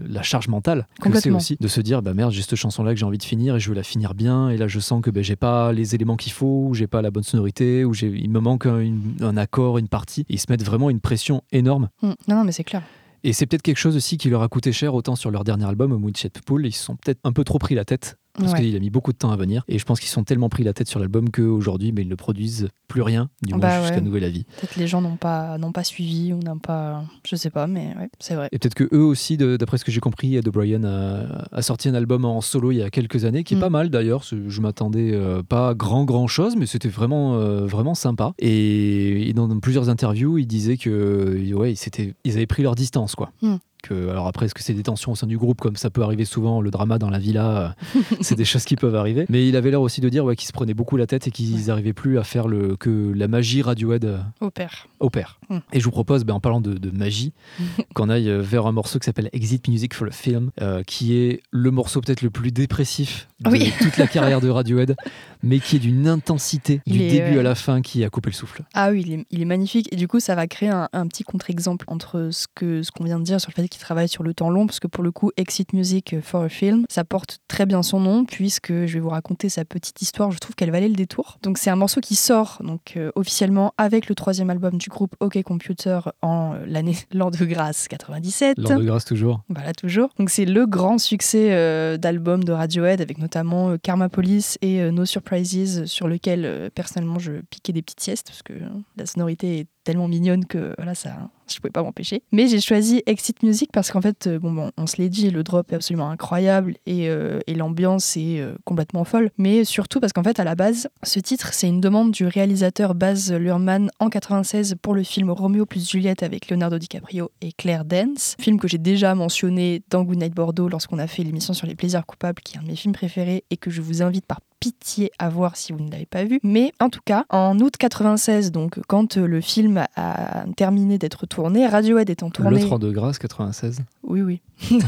la 0.08 0.22
charge 0.22 0.48
mentale 0.48 0.86
que 1.02 1.18
c'est 1.20 1.30
aussi 1.30 1.56
de 1.60 1.68
se 1.68 1.80
dire 1.80 2.00
bah 2.00 2.14
merde 2.14 2.32
j'ai 2.32 2.40
cette 2.42 2.54
chanson 2.54 2.82
là 2.82 2.92
que 2.94 2.98
j'ai 2.98 3.04
envie 3.04 3.18
de 3.18 3.22
finir 3.24 3.56
et 3.56 3.60
je 3.60 3.68
veux 3.68 3.74
la 3.74 3.82
finir 3.82 4.14
bien 4.14 4.48
et 4.48 4.56
là 4.56 4.66
je 4.68 4.80
sens 4.80 5.02
que 5.02 5.10
ben, 5.10 5.22
j'ai 5.22 5.36
pas 5.36 5.72
les 5.72 5.94
éléments 5.94 6.16
qu'il 6.16 6.32
faut 6.32 6.66
ou 6.68 6.74
j'ai 6.74 6.86
pas 6.86 7.02
la 7.02 7.10
bonne 7.10 7.22
sonorité 7.24 7.84
ou 7.84 7.92
j'ai 7.92 8.08
il 8.08 8.30
me 8.30 8.40
manque 8.40 8.66
un, 8.66 8.78
une- 8.78 9.16
un 9.20 9.36
accord 9.36 9.78
une 9.78 9.88
partie 9.88 10.22
et 10.22 10.34
ils 10.34 10.38
se 10.38 10.46
mettent 10.48 10.62
vraiment 10.64 10.88
une 10.90 11.00
pression 11.00 11.42
énorme 11.52 11.88
Mm. 12.02 12.06
non 12.28 12.36
non 12.36 12.44
mais 12.44 12.52
c'est 12.52 12.64
clair 12.64 12.82
et 13.24 13.32
c'est 13.32 13.46
peut-être 13.46 13.62
quelque 13.62 13.78
chose 13.78 13.96
aussi 13.96 14.16
qui 14.18 14.28
leur 14.30 14.42
a 14.42 14.48
coûté 14.48 14.72
cher 14.72 14.94
autant 14.94 15.16
sur 15.16 15.30
leur 15.30 15.44
dernier 15.44 15.64
album 15.66 15.94
Moonshot 15.96 16.28
Pool 16.46 16.66
ils 16.66 16.72
se 16.72 16.84
sont 16.84 16.96
peut-être 16.96 17.18
un 17.24 17.32
peu 17.32 17.42
trop 17.44 17.58
pris 17.58 17.74
la 17.74 17.84
tête 17.84 18.16
parce 18.38 18.52
Ouais. 18.52 18.60
qu'il 18.62 18.76
a 18.76 18.78
mis 18.80 18.90
beaucoup 18.90 19.12
de 19.12 19.16
temps 19.18 19.30
à 19.30 19.36
venir 19.36 19.64
et 19.68 19.78
je 19.78 19.84
pense 19.84 20.00
qu'ils 20.00 20.08
sont 20.08 20.24
tellement 20.24 20.48
pris 20.48 20.64
la 20.64 20.72
tête 20.72 20.88
sur 20.88 20.98
l'album 21.00 21.30
qu'aujourd'hui 21.30 21.92
mais 21.92 22.02
ils 22.02 22.08
ne 22.08 22.14
produisent 22.14 22.68
plus 22.88 23.02
rien 23.02 23.28
du 23.42 23.50
moins 23.54 23.58
Bah 23.60 23.80
jusqu'à 23.82 24.00
nouvel 24.00 24.24
avis 24.24 24.44
peut-être 24.60 24.76
les 24.76 24.86
gens 24.86 25.00
n'ont 25.00 25.16
pas 25.16 25.56
n'ont 25.58 25.72
pas 25.72 25.84
suivi 25.84 26.32
ou 26.32 26.38
n'ont 26.38 26.58
pas 26.58 27.04
je 27.26 27.36
sais 27.36 27.50
pas 27.50 27.66
mais 27.66 27.94
ouais, 27.98 28.10
c'est 28.20 28.34
vrai 28.34 28.48
Et 28.52 28.58
peut-être 28.58 28.74
que 28.74 28.88
eux 28.92 29.02
aussi, 29.04 29.36
de- 29.36 29.56
d'après 29.56 29.78
ce 29.78 29.84
que 29.84 29.92
j'ai 29.92 30.00
compris, 30.00 30.36
Ed 30.36 30.46
O'Brien 30.48 30.84
a, 30.84 31.46
a 31.52 31.62
sorti 31.62 31.88
un 31.88 31.94
album 31.94 32.24
en 32.24 32.40
solo 32.40 32.70
il 32.72 32.76
y 32.78 32.82
a 32.82 32.90
quelques 32.90 33.24
années, 33.24 33.44
qui 33.44 33.54
est 33.54 33.56
Mm. 33.56 33.60
pas 33.60 33.70
mal 33.70 33.88
d'ailleurs. 33.90 34.22
Je 34.24 34.60
m'attendais 34.60 35.10
euh, 35.12 35.42
pas 35.42 35.70
à 35.70 35.74
grand 35.74 36.04
grand 36.04 36.26
chose, 36.26 36.56
mais 36.56 36.66
c'était 36.66 36.88
vraiment 36.88 37.36
euh, 37.36 37.66
vraiment 37.66 37.94
sympa. 37.94 38.32
Et, 38.38 39.28
et 39.28 39.32
dans, 39.32 39.48
dans 39.48 39.60
plusieurs 39.60 39.88
interviews, 39.88 40.38
il 40.38 40.46
disait 40.46 40.76
que 40.76 41.52
ouais, 41.54 41.74
c'était, 41.76 42.14
ils 42.24 42.32
avaient 42.36 42.46
pris 42.46 42.62
leur 42.62 42.74
distance 42.74 43.14
quoi. 43.14 43.30
Mm. 43.42 43.54
Que, 43.84 44.08
alors 44.08 44.26
après, 44.26 44.46
est-ce 44.46 44.54
que 44.54 44.62
c'est 44.62 44.72
des 44.72 44.82
tensions 44.82 45.12
au 45.12 45.14
sein 45.14 45.26
du 45.26 45.36
groupe, 45.36 45.60
comme 45.60 45.76
ça 45.76 45.90
peut 45.90 46.02
arriver 46.02 46.24
souvent, 46.24 46.62
le 46.62 46.70
drama 46.70 46.98
dans 46.98 47.10
la 47.10 47.18
villa, 47.18 47.74
euh, 47.94 48.00
c'est 48.22 48.34
des 48.34 48.44
choses 48.46 48.64
qui 48.64 48.76
peuvent 48.76 48.94
arriver. 48.94 49.26
Mais 49.28 49.46
il 49.46 49.56
avait 49.56 49.70
l'air 49.70 49.82
aussi 49.82 50.00
de 50.00 50.08
dire 50.08 50.24
ouais, 50.24 50.36
qu'ils 50.36 50.48
se 50.48 50.52
prenaient 50.52 50.72
beaucoup 50.72 50.96
la 50.96 51.06
tête 51.06 51.26
et 51.26 51.30
qu'ils 51.30 51.66
n'arrivaient 51.66 51.92
plus 51.92 52.18
à 52.18 52.24
faire 52.24 52.48
le, 52.48 52.76
que 52.76 53.12
la 53.14 53.28
magie 53.28 53.60
Radiohead 53.60 54.06
euh, 54.06 54.18
au 54.40 54.50
père 54.50 54.88
opère. 55.04 55.38
Mm. 55.48 55.58
Et 55.72 55.80
je 55.80 55.84
vous 55.84 55.90
propose, 55.90 56.24
ben, 56.24 56.34
en 56.34 56.40
parlant 56.40 56.60
de, 56.60 56.74
de 56.74 56.90
magie, 56.90 57.32
qu'on 57.94 58.08
aille 58.08 58.28
euh, 58.28 58.40
vers 58.40 58.66
un 58.66 58.72
morceau 58.72 58.98
qui 58.98 59.06
s'appelle 59.06 59.30
Exit 59.32 59.68
Music 59.68 59.94
for 59.94 60.08
a 60.08 60.10
Film, 60.10 60.50
euh, 60.60 60.82
qui 60.82 61.16
est 61.16 61.42
le 61.50 61.70
morceau 61.70 62.00
peut-être 62.00 62.22
le 62.22 62.30
plus 62.30 62.50
dépressif 62.50 63.28
de 63.40 63.50
Oui. 63.50 63.72
toute 63.80 63.96
la 63.98 64.06
carrière 64.06 64.40
de 64.40 64.48
Radiohead, 64.48 64.96
mais 65.42 65.60
qui 65.60 65.76
est 65.76 65.80
d'une 65.80 66.08
intensité 66.08 66.80
du 66.86 67.00
est, 67.00 67.10
début 67.10 67.38
à 67.38 67.42
la 67.42 67.54
fin 67.54 67.82
qui 67.82 68.04
a 68.04 68.10
coupé 68.10 68.30
le 68.30 68.34
souffle. 68.34 68.62
Ah 68.74 68.90
oui, 68.90 69.04
il 69.06 69.12
est, 69.12 69.26
il 69.30 69.42
est 69.42 69.46
magnifique. 69.46 69.92
Et 69.92 69.96
du 69.96 70.08
coup, 70.08 70.20
ça 70.20 70.34
va 70.34 70.46
créer 70.46 70.70
un, 70.70 70.88
un 70.92 71.06
petit 71.06 71.24
contre-exemple 71.24 71.84
entre 71.88 72.30
ce 72.32 72.46
que 72.52 72.82
ce 72.82 72.90
qu'on 72.90 73.04
vient 73.04 73.18
de 73.18 73.24
dire 73.24 73.40
sur 73.40 73.50
le 73.50 73.54
fait 73.54 73.62
qu'il 73.74 73.82
travaille 73.82 74.08
sur 74.08 74.22
le 74.22 74.34
temps 74.34 74.50
long, 74.50 74.66
parce 74.66 74.80
que 74.80 74.86
pour 74.86 75.04
le 75.04 75.12
coup, 75.12 75.30
Exit 75.36 75.72
Music 75.72 76.16
for 76.22 76.42
a 76.42 76.48
Film, 76.48 76.84
ça 76.88 77.04
porte 77.04 77.40
très 77.48 77.66
bien 77.66 77.82
son 77.82 78.00
nom, 78.00 78.24
puisque 78.24 78.72
je 78.72 78.94
vais 78.94 79.00
vous 79.00 79.10
raconter 79.10 79.48
sa 79.48 79.64
petite 79.64 80.00
histoire. 80.00 80.30
Je 80.30 80.38
trouve 80.38 80.54
qu'elle 80.54 80.70
valait 80.70 80.88
le 80.88 80.94
détour. 80.94 81.38
Donc 81.42 81.58
c'est 81.58 81.70
un 81.70 81.76
morceau 81.76 82.00
qui 82.00 82.14
sort 82.14 82.58
donc 82.62 82.94
euh, 82.96 83.10
officiellement 83.14 83.74
avec 83.78 84.08
le 84.08 84.14
troisième 84.14 84.50
album 84.50 84.78
du 84.78 84.88
groupe 84.88 85.14
OK 85.20 85.42
Computer 85.42 86.00
en 86.22 86.54
euh, 86.54 86.64
l'année 86.66 86.96
l'an 87.12 87.30
de 87.30 87.44
grâce 87.44 87.88
97. 87.88 88.58
L'an 88.58 88.78
de 88.78 88.84
grâce 88.84 89.04
toujours. 89.04 89.42
Voilà, 89.48 89.72
toujours. 89.72 90.10
Donc, 90.18 90.30
c'est 90.30 90.44
le 90.44 90.66
grand 90.66 90.98
succès 90.98 91.48
euh, 91.52 91.96
d'album 91.96 92.44
de 92.44 92.52
Radiohead 92.52 93.00
avec 93.00 93.18
notamment 93.18 93.70
euh, 93.70 93.76
Karma 93.76 94.08
Police 94.08 94.58
et 94.62 94.90
No 94.90 95.04
Surprises, 95.04 95.84
sur 95.86 96.08
lequel 96.08 96.70
personnellement 96.74 97.18
je 97.18 97.32
piquais 97.50 97.72
des 97.72 97.82
petites 97.82 98.00
siestes 98.00 98.28
parce 98.28 98.42
que 98.42 98.54
la 98.96 99.06
sonorité 99.06 99.60
est 99.60 99.66
tellement 99.84 100.08
mignonne 100.08 100.46
que 100.46 100.74
voilà, 100.76 100.94
ça, 100.94 101.30
je 101.52 101.56
pouvais 101.58 101.70
pas 101.70 101.82
m'empêcher. 101.82 102.22
Mais 102.32 102.48
j'ai 102.48 102.60
choisi 102.60 103.02
Exit 103.06 103.42
Music 103.42 103.70
parce 103.72 103.90
qu'en 103.90 104.00
fait, 104.00 104.26
euh, 104.26 104.38
bon, 104.38 104.70
on 104.76 104.86
se 104.86 104.96
l'est 104.96 105.08
dit, 105.08 105.30
le 105.30 105.42
drop 105.42 105.70
est 105.72 105.76
absolument 105.76 106.10
incroyable 106.10 106.74
et, 106.86 107.08
euh, 107.08 107.40
l'ambiance 107.48 108.16
est 108.16 108.40
euh, 108.40 108.54
complètement 108.64 109.04
folle. 109.04 109.30
Mais 109.38 109.64
surtout 109.64 110.00
parce 110.00 110.12
qu'en 110.12 110.24
fait, 110.24 110.40
à 110.40 110.44
la 110.44 110.54
base, 110.54 110.88
ce 111.02 111.20
titre, 111.20 111.52
c'est 111.52 111.68
une 111.68 111.80
demande 111.80 112.10
du 112.10 112.26
réalisateur 112.26 112.94
Baz 112.94 113.32
Luhrmann 113.32 113.90
en 114.00 114.08
96 114.08 114.76
pour 114.82 114.94
le 114.94 115.04
film 115.04 115.30
Romeo 115.30 115.66
plus 115.66 115.88
Juliette 115.88 116.22
avec 116.22 116.50
Leonardo 116.50 116.78
DiCaprio 116.78 117.30
et 117.40 117.52
Claire 117.52 117.84
Dance, 117.84 118.36
film 118.40 118.58
que 118.58 118.66
j'ai 118.66 118.78
déjà 118.78 119.14
mentionné 119.14 119.82
dans 119.90 120.02
Goodnight 120.02 120.34
Bordeaux 120.34 120.68
lorsqu'on 120.68 120.98
a 120.98 121.06
fait 121.06 121.22
l'émission 121.22 121.54
sur 121.54 121.66
les 121.66 121.76
plaisirs 121.76 122.06
coupables, 122.06 122.42
qui 122.42 122.56
est 122.56 122.58
un 122.58 122.62
de 122.62 122.68
mes 122.68 122.76
films 122.76 122.94
préférés 122.94 123.44
et 123.50 123.56
que 123.56 123.70
je 123.70 123.82
vous 123.82 124.02
invite 124.02 124.26
par 124.26 124.40
pitié 124.64 125.12
à 125.18 125.28
voir 125.28 125.56
si 125.56 125.74
vous 125.74 125.80
ne 125.80 125.90
l'avez 125.90 126.06
pas 126.06 126.24
vu. 126.24 126.40
Mais 126.42 126.72
en 126.80 126.88
tout 126.88 127.02
cas, 127.04 127.26
en 127.28 127.58
août 127.58 127.74
96, 127.78 128.50
donc 128.50 128.80
quand 128.86 129.18
euh, 129.18 129.26
le 129.26 129.42
film 129.42 129.84
a 129.94 130.44
terminé 130.56 130.96
d'être 130.96 131.26
tourné, 131.26 131.66
Radiohead 131.66 132.08
étant 132.08 132.28
Le 132.28 132.32
tourné. 132.32 132.60
3 132.60 132.78
de 132.78 132.90
grâce 132.90 133.18
96. 133.18 133.80
Oui, 134.04 134.22
oui. 134.22 134.40
oui, 134.70 134.80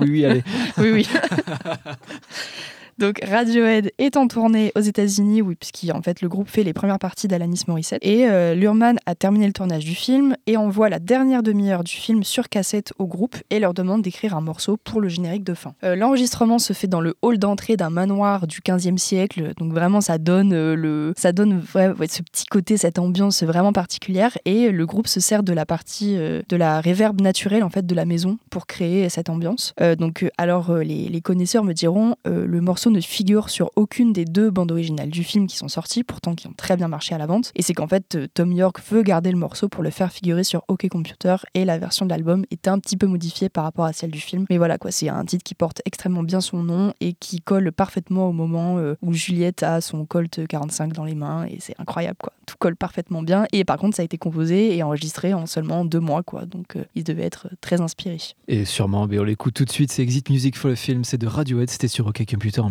oui, 0.00 0.24
allez. 0.24 0.42
oui, 0.78 0.90
oui. 0.90 1.08
Donc 2.98 3.20
Radiohead 3.24 3.92
est 3.98 4.16
en 4.16 4.28
tournée 4.28 4.72
aux 4.76 4.80
États-Unis, 4.80 5.42
oui, 5.42 5.56
puisqu'en 5.56 6.02
fait 6.02 6.20
le 6.20 6.28
groupe 6.28 6.48
fait 6.48 6.62
les 6.62 6.72
premières 6.72 6.98
parties 6.98 7.28
d'Alanis 7.28 7.62
Morissette. 7.66 7.98
Et 8.02 8.28
euh, 8.28 8.54
Luhrmann 8.54 8.98
a 9.06 9.14
terminé 9.14 9.46
le 9.46 9.52
tournage 9.52 9.84
du 9.84 9.94
film 9.94 10.36
et 10.46 10.56
envoie 10.56 10.88
la 10.88 10.98
dernière 10.98 11.42
demi-heure 11.42 11.84
du 11.84 11.92
film 11.92 12.22
sur 12.22 12.48
cassette 12.48 12.92
au 12.98 13.06
groupe 13.06 13.36
et 13.50 13.58
leur 13.58 13.74
demande 13.74 14.02
d'écrire 14.02 14.36
un 14.36 14.40
morceau 14.40 14.76
pour 14.76 15.00
le 15.00 15.08
générique 15.08 15.44
de 15.44 15.54
fin. 15.54 15.74
Euh, 15.82 15.96
L'enregistrement 15.96 16.58
se 16.58 16.72
fait 16.72 16.86
dans 16.86 17.00
le 17.00 17.14
hall 17.22 17.38
d'entrée 17.38 17.76
d'un 17.76 17.90
manoir 17.90 18.46
du 18.46 18.60
15e 18.60 18.98
siècle, 18.98 19.52
donc 19.58 19.72
vraiment 19.72 20.00
ça 20.00 20.18
donne 20.18 20.52
euh, 20.52 20.74
le, 20.74 21.12
ça 21.16 21.32
donne 21.32 21.62
ce 21.62 22.22
petit 22.22 22.46
côté, 22.46 22.76
cette 22.76 22.98
ambiance 22.98 23.42
vraiment 23.42 23.72
particulière. 23.72 24.36
Et 24.44 24.70
le 24.70 24.86
groupe 24.86 25.06
se 25.06 25.20
sert 25.20 25.42
de 25.42 25.52
la 25.52 25.66
partie 25.66 26.16
euh, 26.16 26.42
de 26.48 26.56
la 26.56 26.80
réverb 26.80 27.20
naturelle 27.20 27.64
en 27.64 27.70
fait 27.70 27.86
de 27.86 27.94
la 27.94 28.04
maison 28.04 28.38
pour 28.50 28.66
créer 28.66 29.08
cette 29.08 29.28
ambiance. 29.28 29.74
Donc 29.98 30.26
alors 30.36 30.74
les, 30.76 31.20
connaisseurs 31.20 31.64
me 31.64 31.72
diront 31.72 32.16
le 32.24 32.60
morceau 32.60 32.83
ne 32.90 33.00
figure 33.00 33.50
sur 33.50 33.70
aucune 33.76 34.12
des 34.12 34.24
deux 34.24 34.50
bandes 34.50 34.72
originales 34.72 35.10
du 35.10 35.24
film 35.24 35.46
qui 35.46 35.56
sont 35.56 35.68
sorties, 35.68 36.04
pourtant 36.04 36.34
qui 36.34 36.46
ont 36.46 36.54
très 36.56 36.76
bien 36.76 36.88
marché 36.88 37.14
à 37.14 37.18
la 37.18 37.26
vente. 37.26 37.52
Et 37.54 37.62
c'est 37.62 37.74
qu'en 37.74 37.86
fait 37.88 38.14
euh, 38.14 38.26
Tom 38.32 38.52
York 38.52 38.80
veut 38.90 39.02
garder 39.02 39.30
le 39.30 39.38
morceau 39.38 39.68
pour 39.68 39.82
le 39.82 39.90
faire 39.90 40.12
figurer 40.12 40.44
sur 40.44 40.64
OK 40.68 40.88
Computer 40.88 41.36
et 41.54 41.64
la 41.64 41.78
version 41.78 42.04
de 42.06 42.10
l'album 42.10 42.44
est 42.50 42.68
un 42.68 42.78
petit 42.78 42.96
peu 42.96 43.06
modifiée 43.06 43.48
par 43.48 43.64
rapport 43.64 43.84
à 43.84 43.92
celle 43.92 44.10
du 44.10 44.20
film. 44.20 44.46
Mais 44.50 44.58
voilà 44.58 44.78
quoi, 44.78 44.90
c'est 44.90 45.08
un 45.08 45.24
titre 45.24 45.44
qui 45.44 45.54
porte 45.54 45.82
extrêmement 45.84 46.22
bien 46.22 46.40
son 46.40 46.62
nom 46.62 46.92
et 47.00 47.12
qui 47.14 47.40
colle 47.40 47.72
parfaitement 47.72 48.28
au 48.28 48.32
moment 48.32 48.78
euh, 48.78 48.94
où 49.02 49.12
Juliette 49.12 49.62
a 49.62 49.80
son 49.80 50.06
Colt 50.06 50.46
45 50.46 50.92
dans 50.92 51.04
les 51.04 51.14
mains 51.14 51.46
et 51.46 51.58
c'est 51.60 51.74
incroyable 51.78 52.18
quoi. 52.20 52.32
Tout 52.46 52.56
colle 52.58 52.76
parfaitement 52.76 53.22
bien 53.22 53.46
et 53.52 53.64
par 53.64 53.78
contre 53.78 53.96
ça 53.96 54.02
a 54.02 54.04
été 54.04 54.18
composé 54.18 54.76
et 54.76 54.82
enregistré 54.82 55.34
en 55.34 55.46
seulement 55.46 55.84
deux 55.84 56.00
mois 56.00 56.22
quoi. 56.22 56.46
Donc 56.46 56.76
euh, 56.76 56.84
il 56.94 57.04
devait 57.04 57.24
être 57.24 57.48
très 57.60 57.80
inspiré. 57.80 58.18
Et 58.48 58.64
sûrement, 58.64 59.06
mais 59.06 59.18
on 59.18 59.24
l'écoute 59.24 59.54
tout 59.54 59.64
de 59.64 59.70
suite. 59.70 59.92
C'est 59.92 60.02
Exit 60.02 60.30
Music 60.30 60.56
for 60.56 60.70
a 60.70 60.76
Film. 60.76 61.04
C'est 61.04 61.18
de 61.18 61.26
Radiohead. 61.26 61.70
C'était 61.70 61.88
sur 61.88 62.06
OK 62.06 62.22
Computer 62.28 62.60
en 62.60 62.70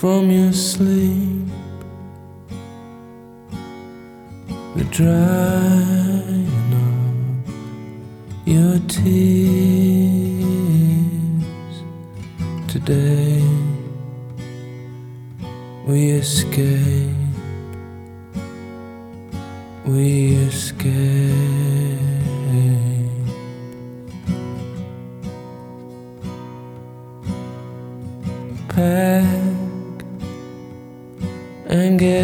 from 0.00 0.30
your 0.30 0.50
sleep. 0.50 1.46
The 4.74 4.84
drying 4.84 6.48
of 6.72 8.48
your 8.48 8.78
tears 8.88 9.84
today. 12.66 13.44
We 15.86 16.12
escape. 16.12 17.14
We 19.84 20.36
escape. 20.48 21.79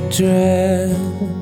And 0.09 1.36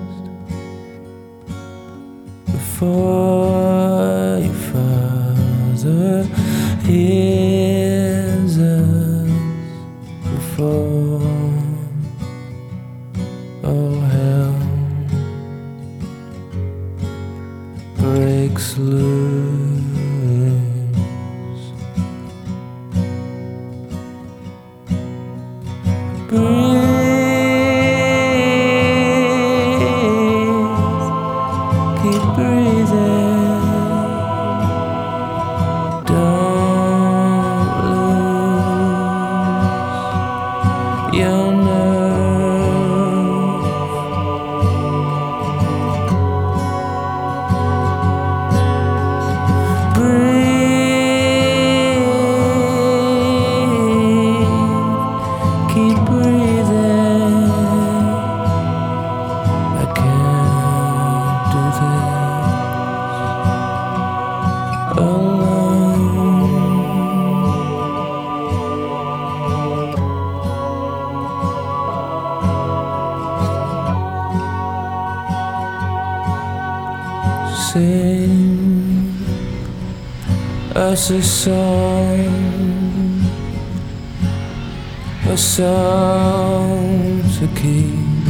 keep 87.65 88.27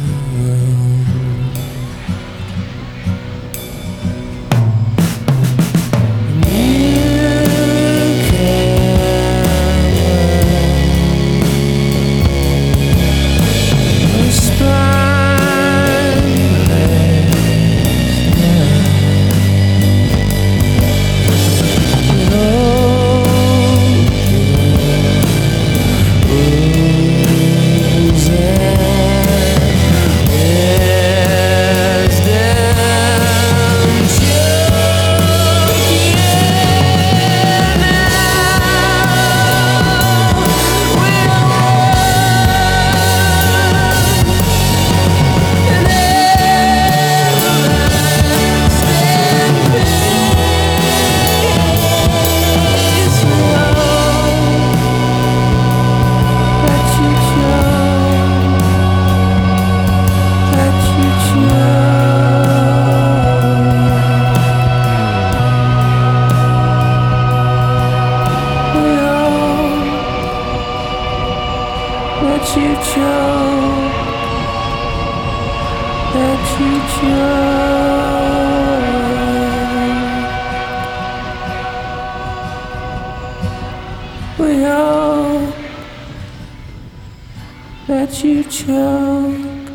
That 87.87 88.25
you 88.25 88.43
choke, 88.45 89.71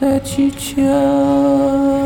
that 0.00 0.38
you 0.38 0.50
choke. 0.50 2.03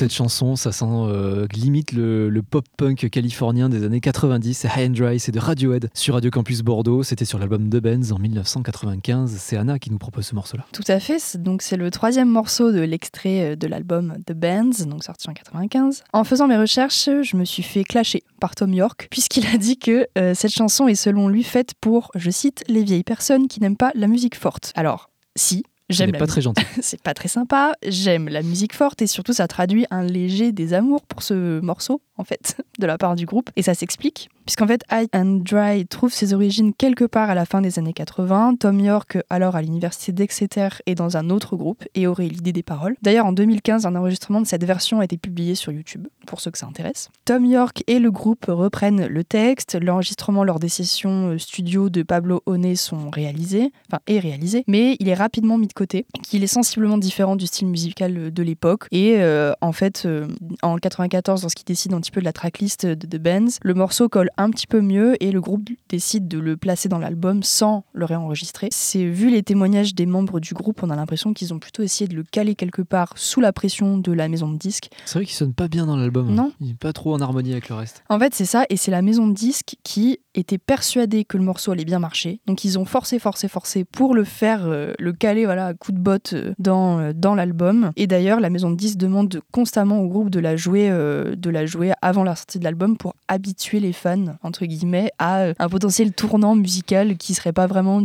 Cette 0.00 0.14
chanson, 0.14 0.56
ça 0.56 0.72
sent 0.72 0.86
euh, 0.88 1.46
limite 1.52 1.92
le, 1.92 2.40
pop-punk 2.40 3.10
californien 3.10 3.68
des 3.68 3.84
années 3.84 4.00
90, 4.00 4.54
c'est 4.54 4.68
High 4.68 4.88
and 4.88 4.94
Dry, 4.94 5.20
c'est 5.20 5.30
de 5.30 5.38
Radiohead 5.38 5.90
sur 5.92 6.14
Radio 6.14 6.30
Campus 6.30 6.62
Bordeaux, 6.62 7.02
c'était 7.02 7.26
sur 7.26 7.38
l'album 7.38 7.68
The 7.68 7.76
Benz 7.76 8.10
en 8.10 8.18
1995, 8.18 9.36
c'est 9.38 9.58
Anna 9.58 9.78
qui 9.78 9.90
nous 9.90 9.98
propose 9.98 10.24
ce 10.24 10.34
morceau-là. 10.34 10.64
Tout 10.72 10.84
à 10.88 11.00
fait, 11.00 11.36
donc 11.36 11.60
c'est 11.60 11.76
le 11.76 11.90
troisième 11.90 12.30
morceau 12.30 12.72
de 12.72 12.80
l'extrait 12.80 13.52
euh, 13.52 13.56
de 13.56 13.66
l'album 13.66 14.14
The 14.26 14.32
Bands, 14.32 14.86
donc 14.86 15.04
sorti 15.04 15.28
en 15.28 15.34
95. 15.34 16.04
En 16.14 16.24
faisant 16.24 16.48
mes 16.48 16.56
recherches, 16.56 17.10
je 17.20 17.36
me 17.36 17.44
suis 17.44 17.62
fait 17.62 17.84
clasher 17.84 18.22
par 18.40 18.54
Tom 18.54 18.72
York, 18.72 19.06
puisqu'il 19.10 19.46
a 19.48 19.58
dit 19.58 19.76
que 19.76 20.06
euh, 20.16 20.32
cette 20.34 20.54
chanson 20.54 20.88
est 20.88 20.94
selon 20.94 21.28
lui 21.28 21.44
faite 21.44 21.74
pour, 21.78 22.10
je 22.14 22.30
cite, 22.30 22.64
les 22.68 22.84
vieilles 22.84 23.04
personnes 23.04 23.48
qui 23.48 23.60
n'aiment 23.60 23.76
pas 23.76 23.92
la 23.94 24.06
musique 24.06 24.34
forte. 24.34 24.72
Alors, 24.76 25.10
si, 25.36 25.62
j'aime 25.90 26.12
pas 26.12 26.26
très 26.26 26.40
gentil. 26.40 26.64
c'est 26.80 27.02
pas 27.02 27.14
très 27.14 27.28
sympa. 27.28 27.74
J'aime 27.86 28.28
la 28.28 28.42
musique 28.42 28.74
forte 28.74 29.02
et 29.02 29.06
surtout 29.06 29.32
ça 29.32 29.48
traduit 29.48 29.86
un 29.90 30.02
léger 30.02 30.52
désamour 30.52 31.02
pour 31.02 31.22
ce 31.22 31.60
morceau 31.60 32.00
en 32.16 32.24
fait 32.24 32.56
de 32.78 32.86
la 32.86 32.98
part 32.98 33.16
du 33.16 33.26
groupe 33.26 33.50
et 33.56 33.62
ça 33.62 33.74
s'explique 33.74 34.28
puisqu'en 34.44 34.66
fait 34.66 34.82
High 34.90 35.08
and 35.14 35.42
Dry 35.44 35.86
trouve 35.86 36.12
ses 36.12 36.34
origines 36.34 36.74
quelque 36.74 37.04
part 37.04 37.30
à 37.30 37.34
la 37.34 37.44
fin 37.44 37.60
des 37.60 37.78
années 37.78 37.92
80. 37.92 38.56
Tom 38.58 38.80
York 38.80 39.18
alors 39.30 39.56
à 39.56 39.62
l'université 39.62 40.12
d'Exeter 40.12 40.68
est 40.86 40.94
dans 40.94 41.16
un 41.16 41.30
autre 41.30 41.56
groupe 41.56 41.84
et 41.94 42.06
aurait 42.06 42.28
l'idée 42.28 42.52
des 42.52 42.62
paroles. 42.62 42.96
D'ailleurs 43.02 43.26
en 43.26 43.32
2015 43.32 43.86
un 43.86 43.96
enregistrement 43.96 44.40
de 44.40 44.46
cette 44.46 44.64
version 44.64 45.00
a 45.00 45.04
été 45.04 45.16
publié 45.16 45.54
sur 45.54 45.72
YouTube 45.72 46.08
pour 46.26 46.40
ceux 46.40 46.50
que 46.50 46.58
ça 46.58 46.66
intéresse. 46.66 47.10
Tom 47.24 47.44
York 47.44 47.82
et 47.86 47.98
le 47.98 48.10
groupe 48.10 48.46
reprennent 48.48 49.06
le 49.06 49.24
texte, 49.24 49.78
l'enregistrement 49.80 50.44
lors 50.44 50.58
des 50.58 50.68
sessions 50.68 51.30
euh, 51.30 51.38
studio 51.38 51.90
de 51.90 52.02
Pablo 52.02 52.42
Honey 52.46 52.76
sont 52.76 53.10
réalisés, 53.10 53.72
enfin 53.88 54.00
est 54.06 54.18
réalisé, 54.18 54.64
mais 54.66 54.96
il 55.00 55.08
est 55.08 55.14
rapidement 55.14 55.58
mis 55.58 55.68
de 55.68 55.72
côté, 55.80 56.04
qu'il 56.22 56.44
est 56.44 56.46
sensiblement 56.46 56.98
différent 56.98 57.36
du 57.36 57.46
style 57.46 57.66
musical 57.66 58.16
euh, 58.18 58.30
de 58.30 58.42
l'époque. 58.42 58.86
Et 58.90 59.16
euh, 59.16 59.54
en 59.62 59.72
fait, 59.72 60.02
euh, 60.04 60.28
en 60.60 60.76
94, 60.76 61.40
lorsqu'il 61.40 61.64
décide 61.64 61.94
un 61.94 62.00
petit 62.00 62.10
peu 62.10 62.20
de 62.20 62.26
la 62.26 62.34
tracklist 62.34 62.84
de 62.84 63.06
The 63.06 63.18
Bands, 63.18 63.58
le 63.62 63.72
morceau 63.72 64.10
colle 64.10 64.28
un 64.36 64.50
petit 64.50 64.66
peu 64.66 64.82
mieux 64.82 65.16
et 65.22 65.32
le 65.32 65.40
groupe 65.40 65.70
décide 65.88 66.28
de 66.28 66.38
le 66.38 66.58
placer 66.58 66.90
dans 66.90 66.98
l'album 66.98 67.42
sans 67.42 67.84
le 67.94 68.04
réenregistrer. 68.04 68.68
C'est 68.70 69.06
vu 69.06 69.30
les 69.30 69.42
témoignages 69.42 69.94
des 69.94 70.04
membres 70.04 70.38
du 70.38 70.52
groupe, 70.52 70.82
on 70.82 70.90
a 70.90 70.96
l'impression 70.96 71.32
qu'ils 71.32 71.54
ont 71.54 71.58
plutôt 71.58 71.82
essayé 71.82 72.06
de 72.06 72.14
le 72.14 72.24
caler 72.24 72.54
quelque 72.54 72.82
part 72.82 73.14
sous 73.16 73.40
la 73.40 73.54
pression 73.54 73.96
de 73.96 74.12
la 74.12 74.28
maison 74.28 74.50
de 74.50 74.58
disques. 74.58 74.90
C'est 75.06 75.18
vrai 75.18 75.24
qu'il 75.24 75.34
sonne 75.34 75.54
pas 75.54 75.68
bien 75.68 75.86
dans 75.86 75.96
l'album. 75.96 76.30
Non. 76.34 76.52
Il 76.60 76.72
est 76.72 76.74
pas 76.78 76.92
trop 76.92 77.14
en 77.14 77.20
harmonie 77.20 77.52
avec 77.52 77.70
le 77.70 77.76
reste. 77.76 78.04
En 78.10 78.18
fait, 78.18 78.34
c'est 78.34 78.44
ça, 78.44 78.66
et 78.68 78.76
c'est 78.76 78.90
la 78.90 79.00
maison 79.00 79.26
de 79.26 79.34
disques 79.34 79.76
qui 79.82 80.18
était 80.34 80.58
persuadée 80.58 81.24
que 81.24 81.38
le 81.38 81.42
morceau 81.42 81.72
allait 81.72 81.86
bien 81.86 81.98
marcher. 81.98 82.40
Donc 82.46 82.64
ils 82.64 82.78
ont 82.78 82.84
forcé, 82.84 83.18
forcé, 83.18 83.48
forcé 83.48 83.84
pour 83.84 84.14
le 84.14 84.24
faire, 84.24 84.66
euh, 84.66 84.92
le 84.98 85.12
caler, 85.12 85.44
voilà, 85.44 85.69
coup 85.74 85.92
de 85.92 85.98
botte 85.98 86.32
euh, 86.32 86.52
dans, 86.58 86.98
euh, 86.98 87.12
dans 87.14 87.34
l'album. 87.34 87.92
Et 87.96 88.06
d'ailleurs, 88.06 88.40
la 88.40 88.50
maison 88.50 88.70
de 88.70 88.76
disques 88.76 88.98
demande 88.98 89.40
constamment 89.52 90.00
au 90.00 90.08
groupe 90.08 90.30
de 90.30 90.40
la 90.40 90.56
jouer, 90.56 90.88
euh, 90.90 91.34
de 91.36 91.50
la 91.50 91.66
jouer 91.66 91.92
avant 92.02 92.24
la 92.24 92.36
sortie 92.36 92.58
de 92.58 92.64
l'album 92.64 92.96
pour 92.96 93.14
habituer 93.28 93.80
les 93.80 93.92
fans, 93.92 94.36
entre 94.42 94.66
guillemets, 94.66 95.10
à 95.18 95.52
un 95.58 95.68
potentiel 95.68 96.12
tournant 96.12 96.54
musical 96.54 97.16
qui 97.16 97.34
serait 97.34 97.52
pas 97.52 97.66
vraiment 97.66 98.02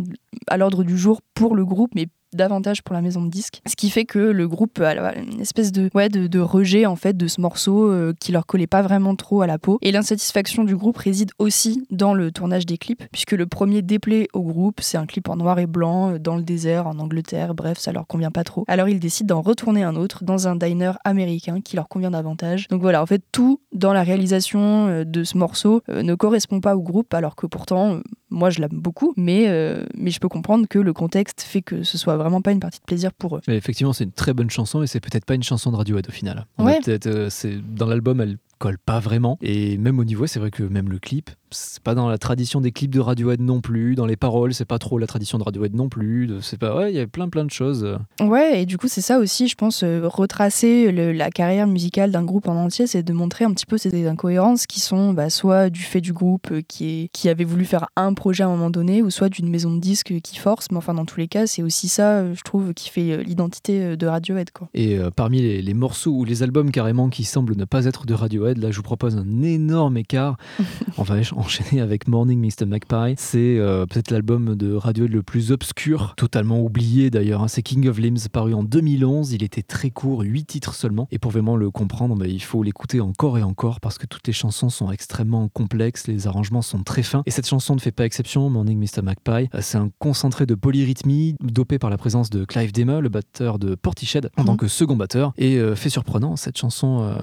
à 0.48 0.58
l'ordre 0.58 0.84
du 0.84 0.98
jour 0.98 1.22
pour 1.34 1.56
le 1.56 1.66
groupe, 1.66 1.92
mais 1.96 2.08
davantage 2.36 2.84
pour 2.84 2.94
la 2.94 3.02
maison 3.02 3.24
de 3.24 3.30
disques. 3.30 3.62
Ce 3.66 3.76
qui 3.76 3.90
fait 3.90 4.06
que 4.06 4.20
le 4.20 4.48
groupe 4.48 4.80
a 4.80 5.16
une 5.16 5.42
espèce 5.42 5.72
de, 5.72 5.90
ouais, 5.94 6.10
de, 6.10 6.40
rejet 6.40 6.86
en 6.86 6.96
fait 6.96 7.16
de 7.18 7.28
ce 7.28 7.42
morceau 7.42 7.90
euh, 7.90 8.14
qui 8.20 8.32
leur 8.32 8.46
collait 8.46 8.68
pas 8.68 8.82
vraiment 8.82 9.16
trop 9.16 9.42
à 9.42 9.48
la 9.48 9.58
peau. 9.58 9.80
Et 9.82 9.92
l'insatisfaction 9.92 10.64
du 10.64 10.76
groupe 10.76 10.98
réside 10.98 11.32
aussi 11.40 11.86
dans 11.92 12.14
le 12.14 12.32
tournage 12.32 12.66
des 12.66 12.78
clips, 12.78 13.04
puisque 13.12 13.32
le 13.32 13.46
premier 13.46 13.82
déplaît 13.82 14.28
au 14.34 14.42
groupe, 14.42 14.82
c'est 14.82 14.98
un 14.98 15.06
clip 15.06 15.30
en 15.30 15.36
noir 15.36 15.60
et 15.60 15.68
blanc, 15.68 16.12
euh, 16.12 16.20
dans 16.20 16.36
le 16.36 16.44
désert, 16.44 16.88
en 16.88 17.00
Angleterre, 17.00 17.56
bref, 17.56 17.78
ça 17.80 17.92
leur 17.92 18.08
convient 18.08 18.32
pas 18.32 18.44
trop. 18.44 18.66
Alors 18.68 18.90
ils 18.90 19.00
décident 19.00 19.36
d'en 19.36 19.42
retourner 19.42 19.84
un 19.84 19.96
autre 19.96 20.24
dans 20.24 20.48
un 20.48 20.56
diner 20.56 20.92
américain 21.04 21.62
qui 21.62 21.76
leur 21.76 21.88
convient 21.88 22.12
davantage. 22.12 22.68
Donc 22.68 22.82
voilà, 22.82 23.02
en 23.02 23.06
fait, 23.06 23.24
tout 23.32 23.62
dans 23.74 23.94
la 23.94 24.04
réalisation 24.04 24.88
euh, 24.88 25.04
de 25.04 25.24
ce 25.24 25.38
morceau 25.38 25.82
ne 25.90 26.16
correspond 26.16 26.60
pas 26.62 26.76
au 26.76 26.82
groupe, 26.82 27.14
alors 27.14 27.36
que 27.36 27.48
pourtant, 27.48 28.00
moi 28.30 28.50
je 28.50 28.60
l'aime 28.60 28.70
beaucoup, 28.74 29.14
mais, 29.18 29.48
euh, 29.48 29.86
mais 29.96 30.12
je 30.12 30.20
peux 30.20 30.30
comprendre 30.30 30.68
que 30.68 30.80
le 30.80 30.94
contexte 30.94 31.42
fait 31.42 31.62
que 31.62 31.84
ce 31.84 31.98
soit 31.98 32.18
vraiment 32.18 32.42
pas 32.42 32.52
une 32.52 32.60
partie 32.60 32.80
de 32.80 32.86
plaisir 32.86 33.14
pour 33.14 33.38
eux. 33.38 33.42
Mais 33.48 33.56
effectivement, 33.56 33.94
c'est 33.94 34.04
une 34.04 34.12
très 34.12 34.34
bonne 34.34 34.50
chanson 34.50 34.84
et 34.84 34.88
c'est 34.88 35.00
peut-être 35.00 35.26
pas 35.26 35.36
une 35.36 35.44
chanson 35.44 35.72
de 35.72 35.76
Radiohead 35.78 36.08
au 36.08 36.12
final. 36.12 36.46
Ouais. 36.58 36.80
euh, 36.88 37.30
c'est 37.30 37.58
dans 37.76 37.86
l'album, 37.88 38.22
elle 38.22 38.38
colle 38.58 38.78
pas 38.78 39.00
vraiment. 39.00 39.38
Et 39.42 39.78
même 39.78 40.00
au 40.00 40.04
niveau, 40.06 40.28
c'est 40.28 40.40
vrai 40.40 40.52
que 40.52 40.64
même 40.64 40.90
le 40.90 41.00
clip, 41.00 41.30
c'est 41.56 41.82
pas 41.84 41.96
dans 41.96 42.08
la 42.10 42.18
tradition 42.18 42.62
des 42.62 42.72
clips 42.72 42.94
de 42.94 43.00
Radiohead 43.00 43.42
non 43.42 43.62
plus. 43.62 43.96
Dans 43.96 44.06
les 44.06 44.16
paroles, 44.18 44.54
c'est 44.54 44.66
pas 44.66 44.80
trop 44.80 44.98
la 44.98 45.08
tradition 45.08 45.38
de 45.38 45.44
Radiohead 45.44 45.74
non 45.76 45.90
plus. 45.90 46.30
C'est 46.42 46.60
pas, 46.60 46.76
ouais, 46.76 46.92
il 46.92 46.96
y 46.96 47.00
a 47.00 47.08
plein 47.08 47.30
plein 47.30 47.46
de 47.46 47.52
choses. 47.52 47.98
Ouais, 48.22 48.62
et 48.62 48.66
du 48.66 48.78
coup, 48.78 48.88
c'est 48.88 49.02
ça 49.02 49.20
aussi, 49.20 49.48
je 49.48 49.56
pense, 49.56 49.84
euh, 49.84 50.02
retracer 50.08 50.92
le- 50.92 51.12
la 51.14 51.30
carrière 51.30 51.68
musicale 51.68 52.12
d'un 52.12 52.24
groupe 52.24 52.48
en 52.48 52.56
entier, 52.56 52.88
c'est 52.88 53.04
de 53.04 53.14
montrer 53.14 53.46
un 53.46 53.54
petit 53.54 53.66
peu 53.66 53.78
ces 53.78 54.08
incohérences 54.08 54.66
qui 54.68 54.80
sont 54.80 55.14
bah, 55.14 55.30
soit 55.30 55.70
du 55.70 55.82
fait 55.82 56.02
du 56.02 56.14
groupe 56.14 56.50
euh, 56.52 56.62
qui, 56.68 57.04
est, 57.04 57.08
qui 57.14 57.30
avait 57.30 57.44
voulu 57.46 57.66
faire 57.66 57.86
un 57.96 58.14
projet 58.14 58.44
à 58.44 58.48
un 58.48 58.50
moment 58.50 58.70
donné, 58.70 59.02
ou 59.02 59.10
soit 59.10 59.30
d'une 59.30 59.50
maison 59.50 59.74
de 59.74 59.80
disques 59.80 60.14
qui 60.22 60.38
force. 60.38 60.68
Mais 60.72 60.78
enfin, 60.78 60.94
dans 60.94 61.06
tous 61.06 61.20
les 61.20 61.28
cas, 61.28 61.48
c'est 61.48 61.64
aussi 61.64 61.88
ça, 61.88 62.18
euh, 62.20 62.34
je 62.36 62.42
trouve, 62.42 62.74
qui 62.74 62.90
fait 62.90 63.24
l'identité 63.24 63.96
de 63.98 64.08
Radiohead. 64.08 64.52
Quoi. 64.52 64.68
Et 64.74 64.98
euh, 64.98 65.10
parmi 65.16 65.42
les, 65.42 65.62
les 65.62 65.74
morceaux 65.74 66.12
ou 66.12 66.26
les 66.26 66.44
albums 66.44 66.72
carrément 66.72 67.10
qui 67.10 67.24
semblent 67.24 67.56
ne 67.56 67.66
pas 67.66 67.86
être 67.86 68.06
de 68.06 68.14
Radiohead, 68.14 68.58
là 68.58 68.72
je 68.72 68.78
vous 68.78 68.84
propose 68.84 69.16
un 69.18 69.42
énorme 69.44 69.98
écart. 69.98 70.38
On 70.98 71.04
va 71.04 71.16
enchaîner 71.46 71.80
avec 71.82 72.08
Morning 72.08 72.40
Mr. 72.44 72.66
Magpie. 72.66 73.14
C'est 73.18 73.58
euh, 73.60 73.86
peut-être 73.86 74.10
l'album 74.10 74.56
de 74.56 74.74
Radiohead 74.74 75.12
le 75.12 75.22
plus 75.22 75.52
obscur, 75.52 76.16
totalement 76.18 76.60
oublié 76.60 77.12
d'ailleurs. 77.12 77.44
hein. 77.44 77.48
C'est 77.48 77.62
King 77.62 77.88
of 77.88 78.00
Limbs, 78.00 78.28
paru 78.32 78.54
en 78.56 78.64
2011. 78.64 79.32
Il 79.34 79.44
était 79.44 79.62
très 79.62 79.92
court, 79.92 80.22
8 80.22 80.46
titres 80.46 80.74
seulement. 80.74 81.08
Et 81.12 81.20
pour 81.20 81.32
vraiment 81.32 81.56
le 81.56 81.70
comprendre, 81.70 82.16
bah, 82.16 82.26
il 82.28 82.42
faut 82.42 82.64
l'écouter 82.64 83.00
encore 83.00 83.38
et 83.38 83.44
encore 83.44 83.80
parce 83.80 83.98
que 84.00 84.08
toutes 84.08 84.26
les 84.26 84.34
chansons 84.34 84.70
sont 84.70 84.92
extrêmement 84.92 85.48
complexes, 85.50 86.08
les 86.08 86.26
arrangements 86.28 86.64
sont 86.64 86.82
très 86.84 87.04
fins. 87.04 87.22
Et 87.28 87.32
cette 87.32 87.48
chanson 87.48 87.76
ne 87.76 87.80
fait 87.80 87.92
pas 87.92 88.06
exception, 88.06 88.50
Morning 88.50 88.80
Mr. 88.80 89.04
Magpie. 89.04 89.48
Euh, 89.54 89.60
C'est 89.62 89.78
un 89.78 89.90
concentré 90.00 90.46
de 90.48 90.56
polyrythmie 90.56 91.36
dopé 91.44 91.78
par 91.78 91.92
la 91.92 91.98
présence 91.98 92.32
de 92.32 92.44
Clive 92.44 92.72
Dema, 92.72 93.02
le 93.02 93.10
batteur 93.10 93.60
de 93.60 93.76
Portishead, 93.76 94.30
en 94.38 94.46
tant 94.46 94.52
Mhm. 94.54 94.58
que 94.58 94.68
second 94.68 94.96
batteur. 94.96 95.34
Et 95.38 95.58
euh, 95.58 95.76
fait 95.76 95.90
surprenant, 95.90 96.36
cette 96.38 96.58
chanson 96.58 97.02
euh, 97.04 97.16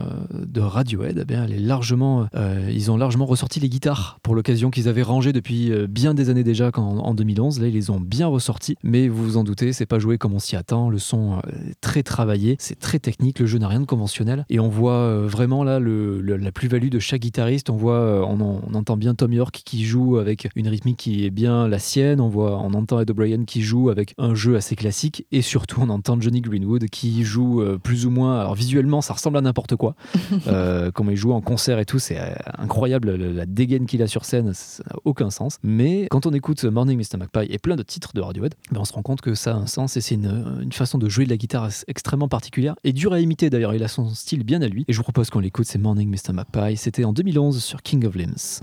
de 0.46 0.60
Radiohead, 0.60 1.18
eh 1.20 1.24
bien, 1.24 1.44
elle 1.44 1.52
est 1.52 1.58
largement, 1.58 2.28
euh, 2.36 2.70
ils 2.72 2.90
ont 2.90 2.96
largement 2.96 3.26
ressorti 3.26 3.58
les 3.58 3.68
guitares 3.68 4.01
pour 4.22 4.34
l'occasion 4.34 4.70
qu'ils 4.70 4.88
avaient 4.88 5.02
rangées 5.02 5.32
depuis 5.32 5.70
euh, 5.72 5.86
bien 5.86 6.14
des 6.14 6.30
années 6.30 6.44
déjà 6.44 6.70
qu'en- 6.70 6.98
en 6.98 7.14
2011. 7.14 7.60
Là, 7.60 7.68
ils 7.68 7.74
les 7.74 7.90
ont 7.90 8.00
bien 8.00 8.26
ressortis, 8.26 8.76
mais 8.82 9.08
vous 9.08 9.22
vous 9.24 9.36
en 9.36 9.44
doutez, 9.44 9.72
c'est 9.72 9.86
pas 9.86 9.98
joué 9.98 10.18
comme 10.18 10.32
on 10.34 10.38
s'y 10.38 10.56
attend. 10.56 10.90
Le 10.90 10.98
son 10.98 11.34
euh, 11.34 11.70
est 11.70 11.80
très 11.80 12.02
travaillé, 12.02 12.56
c'est 12.58 12.78
très 12.78 12.98
technique. 12.98 13.38
Le 13.40 13.46
jeu 13.46 13.58
n'a 13.58 13.68
rien 13.68 13.80
de 13.80 13.86
conventionnel, 13.86 14.44
et 14.50 14.60
on 14.60 14.68
voit 14.68 14.92
euh, 14.94 15.26
vraiment 15.26 15.64
là 15.64 15.78
le, 15.78 16.20
le- 16.20 16.36
la 16.36 16.52
plus-value 16.52 16.88
de 16.88 16.98
chaque 16.98 17.22
guitariste. 17.22 17.70
On 17.70 17.76
voit, 17.76 18.26
on, 18.26 18.40
en- 18.40 18.60
on 18.68 18.74
entend 18.74 18.96
bien 18.96 19.14
Tom 19.14 19.32
York 19.32 19.62
qui 19.64 19.84
joue 19.84 20.16
avec 20.18 20.48
une 20.56 20.68
rythmique 20.68 20.96
qui 20.98 21.24
est 21.24 21.30
bien 21.30 21.68
la 21.68 21.78
sienne. 21.78 22.20
On 22.20 22.28
voit, 22.28 22.58
on 22.58 22.74
entend 22.74 23.00
Ed 23.00 23.10
O'Brien 23.10 23.44
qui 23.44 23.62
joue 23.62 23.90
avec 23.90 24.14
un 24.18 24.34
jeu 24.34 24.56
assez 24.56 24.76
classique, 24.76 25.26
et 25.32 25.42
surtout 25.42 25.80
on 25.82 25.88
entend 25.88 26.20
Johnny 26.20 26.40
Greenwood 26.40 26.86
qui 26.90 27.24
joue 27.24 27.62
plus 27.82 28.06
ou 28.06 28.10
moins. 28.10 28.38
Alors 28.40 28.54
visuellement, 28.54 29.00
ça 29.00 29.14
ressemble 29.14 29.36
à 29.38 29.40
n'importe 29.40 29.76
quoi. 29.76 29.94
Euh, 30.48 30.90
comment 30.92 31.10
il 31.10 31.16
joue 31.16 31.32
en 31.32 31.40
concert 31.40 31.78
et 31.78 31.84
tout, 31.84 31.98
c'est 31.98 32.18
incroyable. 32.58 33.12
La, 33.16 33.28
la 33.32 33.46
dégaine 33.46 33.86
qu'il 33.92 34.02
a 34.02 34.06
sur 34.06 34.24
scène, 34.24 34.54
ça 34.54 34.82
n'a 34.88 34.96
aucun 35.04 35.28
sens. 35.28 35.58
Mais 35.62 36.06
quand 36.10 36.24
on 36.24 36.32
écoute 36.32 36.64
Morning 36.64 36.98
Mr. 36.98 37.18
Magpie 37.18 37.52
et 37.52 37.58
plein 37.58 37.76
de 37.76 37.82
titres 37.82 38.12
de 38.14 38.22
Radiohead, 38.22 38.54
ben, 38.70 38.80
on 38.80 38.86
se 38.86 38.94
rend 38.94 39.02
compte 39.02 39.20
que 39.20 39.34
ça 39.34 39.52
a 39.52 39.54
un 39.54 39.66
sens 39.66 39.98
et 39.98 40.00
c'est 40.00 40.14
une, 40.14 40.60
une 40.62 40.72
façon 40.72 40.96
de 40.96 41.10
jouer 41.10 41.26
de 41.26 41.30
la 41.30 41.36
guitare 41.36 41.68
extrêmement 41.88 42.28
particulière 42.28 42.74
et 42.84 42.94
dure 42.94 43.12
à 43.12 43.20
imiter 43.20 43.50
d'ailleurs. 43.50 43.74
Il 43.74 43.84
a 43.84 43.88
son 43.88 44.08
style 44.14 44.44
bien 44.44 44.62
à 44.62 44.68
lui. 44.68 44.86
Et 44.88 44.94
je 44.94 44.96
vous 44.96 45.02
propose 45.02 45.28
qu'on 45.28 45.40
l'écoute, 45.40 45.66
c'est 45.66 45.78
Morning 45.78 46.08
Mr. 46.08 46.32
Magpie. 46.32 46.78
C'était 46.78 47.04
en 47.04 47.12
2011 47.12 47.62
sur 47.62 47.82
King 47.82 48.06
of 48.06 48.14
Limbs. 48.14 48.62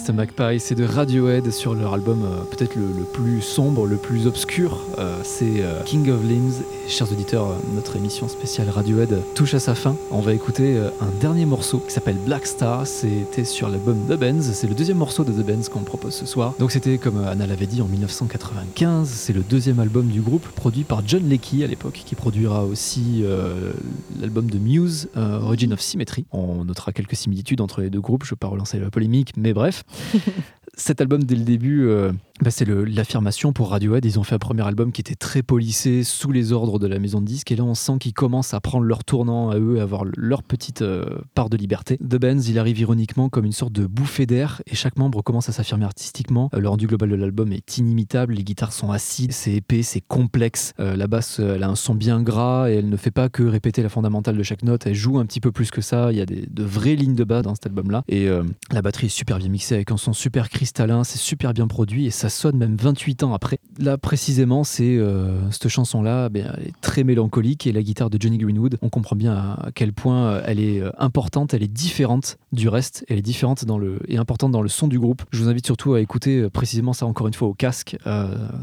Mr. 0.00 0.12
Magpie, 0.14 0.60
c'est 0.60 0.74
de 0.74 0.84
Radiohead 0.84 1.50
sur 1.50 1.74
leur 1.74 1.92
album 1.92 2.24
euh, 2.24 2.44
peut-être 2.44 2.74
le, 2.74 2.86
le 2.86 3.04
plus 3.04 3.42
sombre, 3.42 3.86
le 3.86 3.96
plus 3.96 4.26
obscur, 4.26 4.78
euh, 4.98 5.20
c'est 5.24 5.62
euh, 5.62 5.82
King 5.84 6.10
of 6.10 6.22
Limbs. 6.22 6.64
Chers 6.90 7.12
auditeurs, 7.12 7.54
notre 7.76 7.94
émission 7.94 8.28
spéciale 8.28 8.68
Radiohead 8.68 9.22
touche 9.36 9.54
à 9.54 9.60
sa 9.60 9.76
fin. 9.76 9.96
On 10.10 10.18
va 10.20 10.34
écouter 10.34 10.76
euh, 10.76 10.90
un 11.00 11.20
dernier 11.20 11.46
morceau 11.46 11.78
qui 11.78 11.92
s'appelle 11.92 12.16
Black 12.16 12.44
Star, 12.44 12.84
c'était 12.84 13.44
sur 13.44 13.68
l'album 13.68 13.96
The 14.08 14.18
Benz, 14.18 14.50
c'est 14.52 14.66
le 14.66 14.74
deuxième 14.74 14.96
morceau 14.96 15.22
de 15.22 15.30
The 15.30 15.46
Benz 15.46 15.68
qu'on 15.68 15.84
propose 15.84 16.14
ce 16.14 16.26
soir. 16.26 16.54
Donc 16.58 16.72
c'était 16.72 16.98
comme 16.98 17.18
euh, 17.18 17.30
Anna 17.30 17.46
l'avait 17.46 17.68
dit 17.68 17.80
en 17.80 17.86
1995, 17.86 19.08
c'est 19.08 19.32
le 19.32 19.42
deuxième 19.42 19.78
album 19.78 20.08
du 20.08 20.20
groupe 20.20 20.48
produit 20.48 20.82
par 20.82 21.06
John 21.06 21.28
Leckie 21.28 21.62
à 21.62 21.68
l'époque, 21.68 22.02
qui 22.04 22.16
produira 22.16 22.64
aussi 22.64 23.20
euh, 23.22 23.72
l'album 24.20 24.50
de 24.50 24.58
Muse, 24.58 25.10
euh, 25.16 25.38
Origin 25.40 25.72
of 25.72 25.80
Symmetry. 25.80 26.26
On 26.32 26.64
notera 26.64 26.90
quelques 26.90 27.14
similitudes 27.14 27.60
entre 27.60 27.82
les 27.82 27.90
deux 27.90 28.00
groupes, 28.00 28.24
je 28.24 28.30
ne 28.30 28.34
vais 28.34 28.40
pas 28.40 28.48
relancer 28.48 28.80
la 28.80 28.90
polémique, 28.90 29.34
mais 29.36 29.52
bref. 29.52 29.84
Cet 30.76 31.00
album, 31.00 31.22
dès 31.22 31.36
le 31.36 31.44
début, 31.44 31.86
euh, 31.86 32.10
bah, 32.42 32.50
c'est 32.50 32.66
l'affirmation 32.66 33.52
pour 33.52 33.70
Radiohead. 33.70 34.04
Ils 34.04 34.18
ont 34.18 34.22
fait 34.22 34.34
un 34.34 34.38
premier 34.38 34.66
album 34.66 34.92
qui 34.92 35.00
était 35.00 35.14
très 35.14 35.42
polissé, 35.42 36.04
sous 36.04 36.32
les 36.32 36.52
ordres 36.52 36.78
de 36.78 36.86
la 36.86 36.98
maison 36.98 37.20
de 37.20 37.26
disques. 37.26 37.52
Et 37.52 37.56
là, 37.56 37.64
on 37.64 37.74
sent 37.74 37.98
qu'ils 38.00 38.14
commencent 38.14 38.54
à 38.54 38.60
prendre 38.60 38.84
leur 38.84 39.04
tournant 39.04 39.50
à 39.50 39.58
eux, 39.58 39.78
à 39.78 39.82
avoir 39.82 40.04
leur 40.16 40.42
petite 40.42 40.82
euh, 40.82 41.04
part 41.34 41.50
de 41.50 41.56
liberté. 41.56 41.98
The 41.98 42.16
Benz, 42.16 42.48
il 42.48 42.58
arrive 42.58 42.78
ironiquement 42.78 43.28
comme 43.28 43.44
une 43.44 43.52
sorte 43.52 43.72
de 43.72 43.86
bouffée 43.86 44.26
d'air. 44.26 44.62
Et 44.66 44.74
chaque 44.74 44.96
membre 44.96 45.22
commence 45.22 45.48
à 45.48 45.52
s'affirmer 45.52 45.84
artistiquement. 45.84 46.50
Euh, 46.54 46.60
le 46.60 46.68
rendu 46.68 46.86
global 46.86 47.10
de 47.10 47.14
l'album 47.14 47.52
est 47.52 47.78
inimitable. 47.78 48.34
Les 48.34 48.44
guitares 48.44 48.72
sont 48.72 48.90
acides, 48.90 49.32
c'est 49.32 49.52
épais, 49.52 49.82
c'est 49.82 50.00
complexe. 50.00 50.72
Euh, 50.80 50.96
la 50.96 51.06
basse, 51.06 51.40
elle 51.40 51.62
a 51.62 51.68
un 51.68 51.76
son 51.76 51.94
bien 51.94 52.22
gras 52.22 52.70
et 52.70 52.74
elle 52.74 52.88
ne 52.88 52.96
fait 52.96 53.10
pas 53.10 53.28
que 53.28 53.42
répéter 53.42 53.82
la 53.82 53.88
fondamentale 53.88 54.36
de 54.36 54.42
chaque 54.42 54.62
note. 54.62 54.86
Elle 54.86 54.94
joue 54.94 55.18
un 55.18 55.26
petit 55.26 55.40
peu 55.40 55.52
plus 55.52 55.70
que 55.70 55.82
ça. 55.82 56.10
Il 56.10 56.18
y 56.18 56.22
a 56.22 56.26
de 56.26 56.64
vraies 56.64 56.96
lignes 56.96 57.14
de 57.14 57.24
bas 57.24 57.42
dans 57.42 57.54
cet 57.54 57.66
album-là. 57.66 58.02
Et 58.08 58.28
la 58.72 58.82
batterie 58.82 59.06
est 59.06 59.10
super 59.10 59.38
bien 59.38 59.48
mixée 59.48 59.74
avec 59.74 59.90
un 59.90 59.96
son 59.96 60.12
super 60.12 60.48
cristallin, 60.48 61.04
c'est 61.04 61.18
super 61.18 61.52
bien 61.52 61.68
produit 61.68 62.06
et 62.06 62.10
ça 62.10 62.29
sonne 62.30 62.56
même 62.56 62.76
28 62.76 63.22
ans 63.24 63.34
après. 63.34 63.58
Là 63.78 63.98
précisément, 63.98 64.64
c'est 64.64 64.96
euh, 64.96 65.50
cette 65.50 65.68
chanson-là, 65.68 66.28
ben, 66.28 66.52
est 66.64 66.72
très 66.80 67.04
mélancolique 67.04 67.66
et 67.66 67.72
la 67.72 67.82
guitare 67.82 68.10
de 68.10 68.20
Johnny 68.20 68.38
Greenwood, 68.38 68.78
on 68.82 68.88
comprend 68.88 69.16
bien 69.16 69.34
à, 69.34 69.70
quel 69.74 69.92
point 69.92 70.24
euh, 70.24 70.42
elle 70.46 70.60
est 70.60 70.80
euh, 70.80 70.90
importante, 70.98 71.54
elle 71.54 71.62
est 71.62 71.68
différente 71.68 72.38
du 72.52 72.68
reste, 72.68 73.04
elle 73.08 73.18
est 73.18 73.22
différente 73.22 73.64
dans 73.64 73.78
le 73.78 73.98
et 74.08 74.16
importante 74.16 74.52
dans 74.52 74.62
le 74.62 74.68
son 74.68 74.88
du 74.88 74.98
groupe. 74.98 75.22
Je 75.30 75.42
vous 75.42 75.48
invite 75.48 75.66
surtout 75.66 75.94
à 75.94 76.00
écouter 76.00 76.48
précisément 76.50 76.92
ça 76.92 77.06
encore 77.06 77.26
une 77.26 77.34
fois 77.34 77.48
au 77.48 77.54
casque 77.54 77.96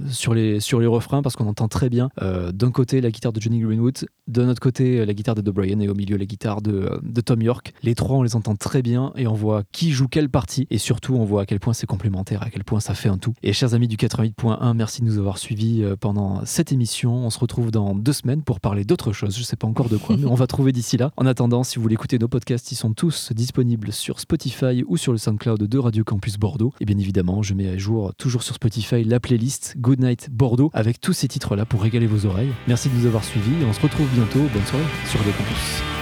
sur 0.09 0.33
les 0.33 0.59
sur 0.59 0.79
les 0.79 0.87
refrains 0.87 1.21
parce 1.21 1.35
qu'on 1.35 1.47
entend 1.47 1.67
très 1.67 1.89
bien 1.89 2.09
d'un 2.21 2.71
côté 2.71 3.01
la 3.01 3.11
guitare 3.11 3.33
de 3.33 3.41
Johnny 3.41 3.59
Greenwood, 3.59 4.05
de 4.27 4.43
notre 4.43 4.61
côté 4.61 5.05
la 5.05 5.13
guitare 5.13 5.35
de 5.35 5.41
The 5.41 5.53
Brian 5.53 5.79
et 5.79 5.89
au 5.89 5.95
milieu 5.95 6.17
la 6.17 6.25
guitare 6.25 6.61
de, 6.61 6.99
de 7.01 7.21
Tom 7.21 7.41
York. 7.41 7.73
Les 7.83 7.95
trois 7.95 8.17
on 8.17 8.23
les 8.23 8.35
entend 8.35 8.55
très 8.55 8.81
bien 8.81 9.11
et 9.15 9.27
on 9.27 9.33
voit 9.33 9.63
qui 9.71 9.91
joue 9.91 10.07
quelle 10.07 10.29
partie 10.29 10.67
et 10.69 10.77
surtout 10.77 11.15
on 11.15 11.25
voit 11.25 11.41
à 11.41 11.45
quel 11.45 11.59
point 11.59 11.73
c'est 11.73 11.87
complémentaire, 11.87 12.43
à 12.43 12.49
quel 12.49 12.63
point 12.63 12.79
ça 12.79 12.93
fait 12.93 13.09
un 13.09 13.17
tout. 13.17 13.33
Et 13.43 13.53
chers 13.57 13.73
amis 13.73 13.87
du 13.87 13.95
88.1, 13.95 14.75
merci 14.75 15.01
de 15.01 15.07
nous 15.07 15.17
avoir 15.17 15.39
suivis 15.39 15.83
euh, 15.83 15.95
pendant 15.95 16.45
cette 16.45 16.71
émission. 16.71 17.25
On 17.25 17.31
se 17.31 17.39
retrouve 17.39 17.71
dans 17.71 17.95
deux 17.95 18.13
semaines 18.13 18.43
pour 18.43 18.59
parler 18.59 18.85
d'autre 18.85 19.13
chose. 19.13 19.35
Je 19.35 19.41
sais 19.41 19.55
pas 19.55 19.65
encore 19.65 19.89
de 19.89 19.97
quoi, 19.97 20.15
mais 20.15 20.27
on 20.27 20.35
va 20.35 20.45
trouver 20.45 20.71
d'ici 20.71 20.95
là. 20.95 21.11
En 21.17 21.25
attendant, 21.25 21.63
si 21.63 21.77
vous 21.77 21.81
voulez 21.81 21.95
écouter 21.95 22.19
nos 22.19 22.27
podcasts, 22.27 22.71
ils 22.71 22.75
sont 22.75 22.93
tous 22.93 23.31
disponibles 23.33 23.91
sur 23.91 24.19
Spotify 24.19 24.83
ou 24.87 24.95
sur 24.95 25.11
le 25.11 25.17
SoundCloud 25.17 25.63
de 25.63 25.77
Radio 25.79 26.03
Campus 26.03 26.37
Bordeaux. 26.37 26.71
Et 26.79 26.85
bien 26.85 26.99
évidemment, 26.99 27.41
je 27.41 27.55
mets 27.55 27.67
à 27.67 27.77
jour 27.79 28.13
toujours 28.13 28.43
sur 28.43 28.53
Spotify 28.53 29.03
la 29.03 29.19
playlist 29.19 29.73
Goodnight 29.79 30.29
Bordeaux 30.29 30.69
avec 30.73 31.01
tous 31.01 31.13
ces 31.13 31.27
titres-là 31.27 31.65
pour 31.65 31.81
régaler 31.81 32.05
vos 32.05 32.27
oreilles. 32.27 32.51
Merci 32.67 32.89
de 32.89 32.93
nous 32.93 33.07
avoir 33.07 33.23
suivis 33.23 33.59
et 33.59 33.65
on 33.65 33.73
se 33.73 33.81
retrouve 33.81 34.07
bientôt. 34.13 34.41
Bonne 34.53 34.65
soirée 34.65 34.85
sur 35.07 35.19
Radio 35.19 35.33
Campus. 35.35 35.96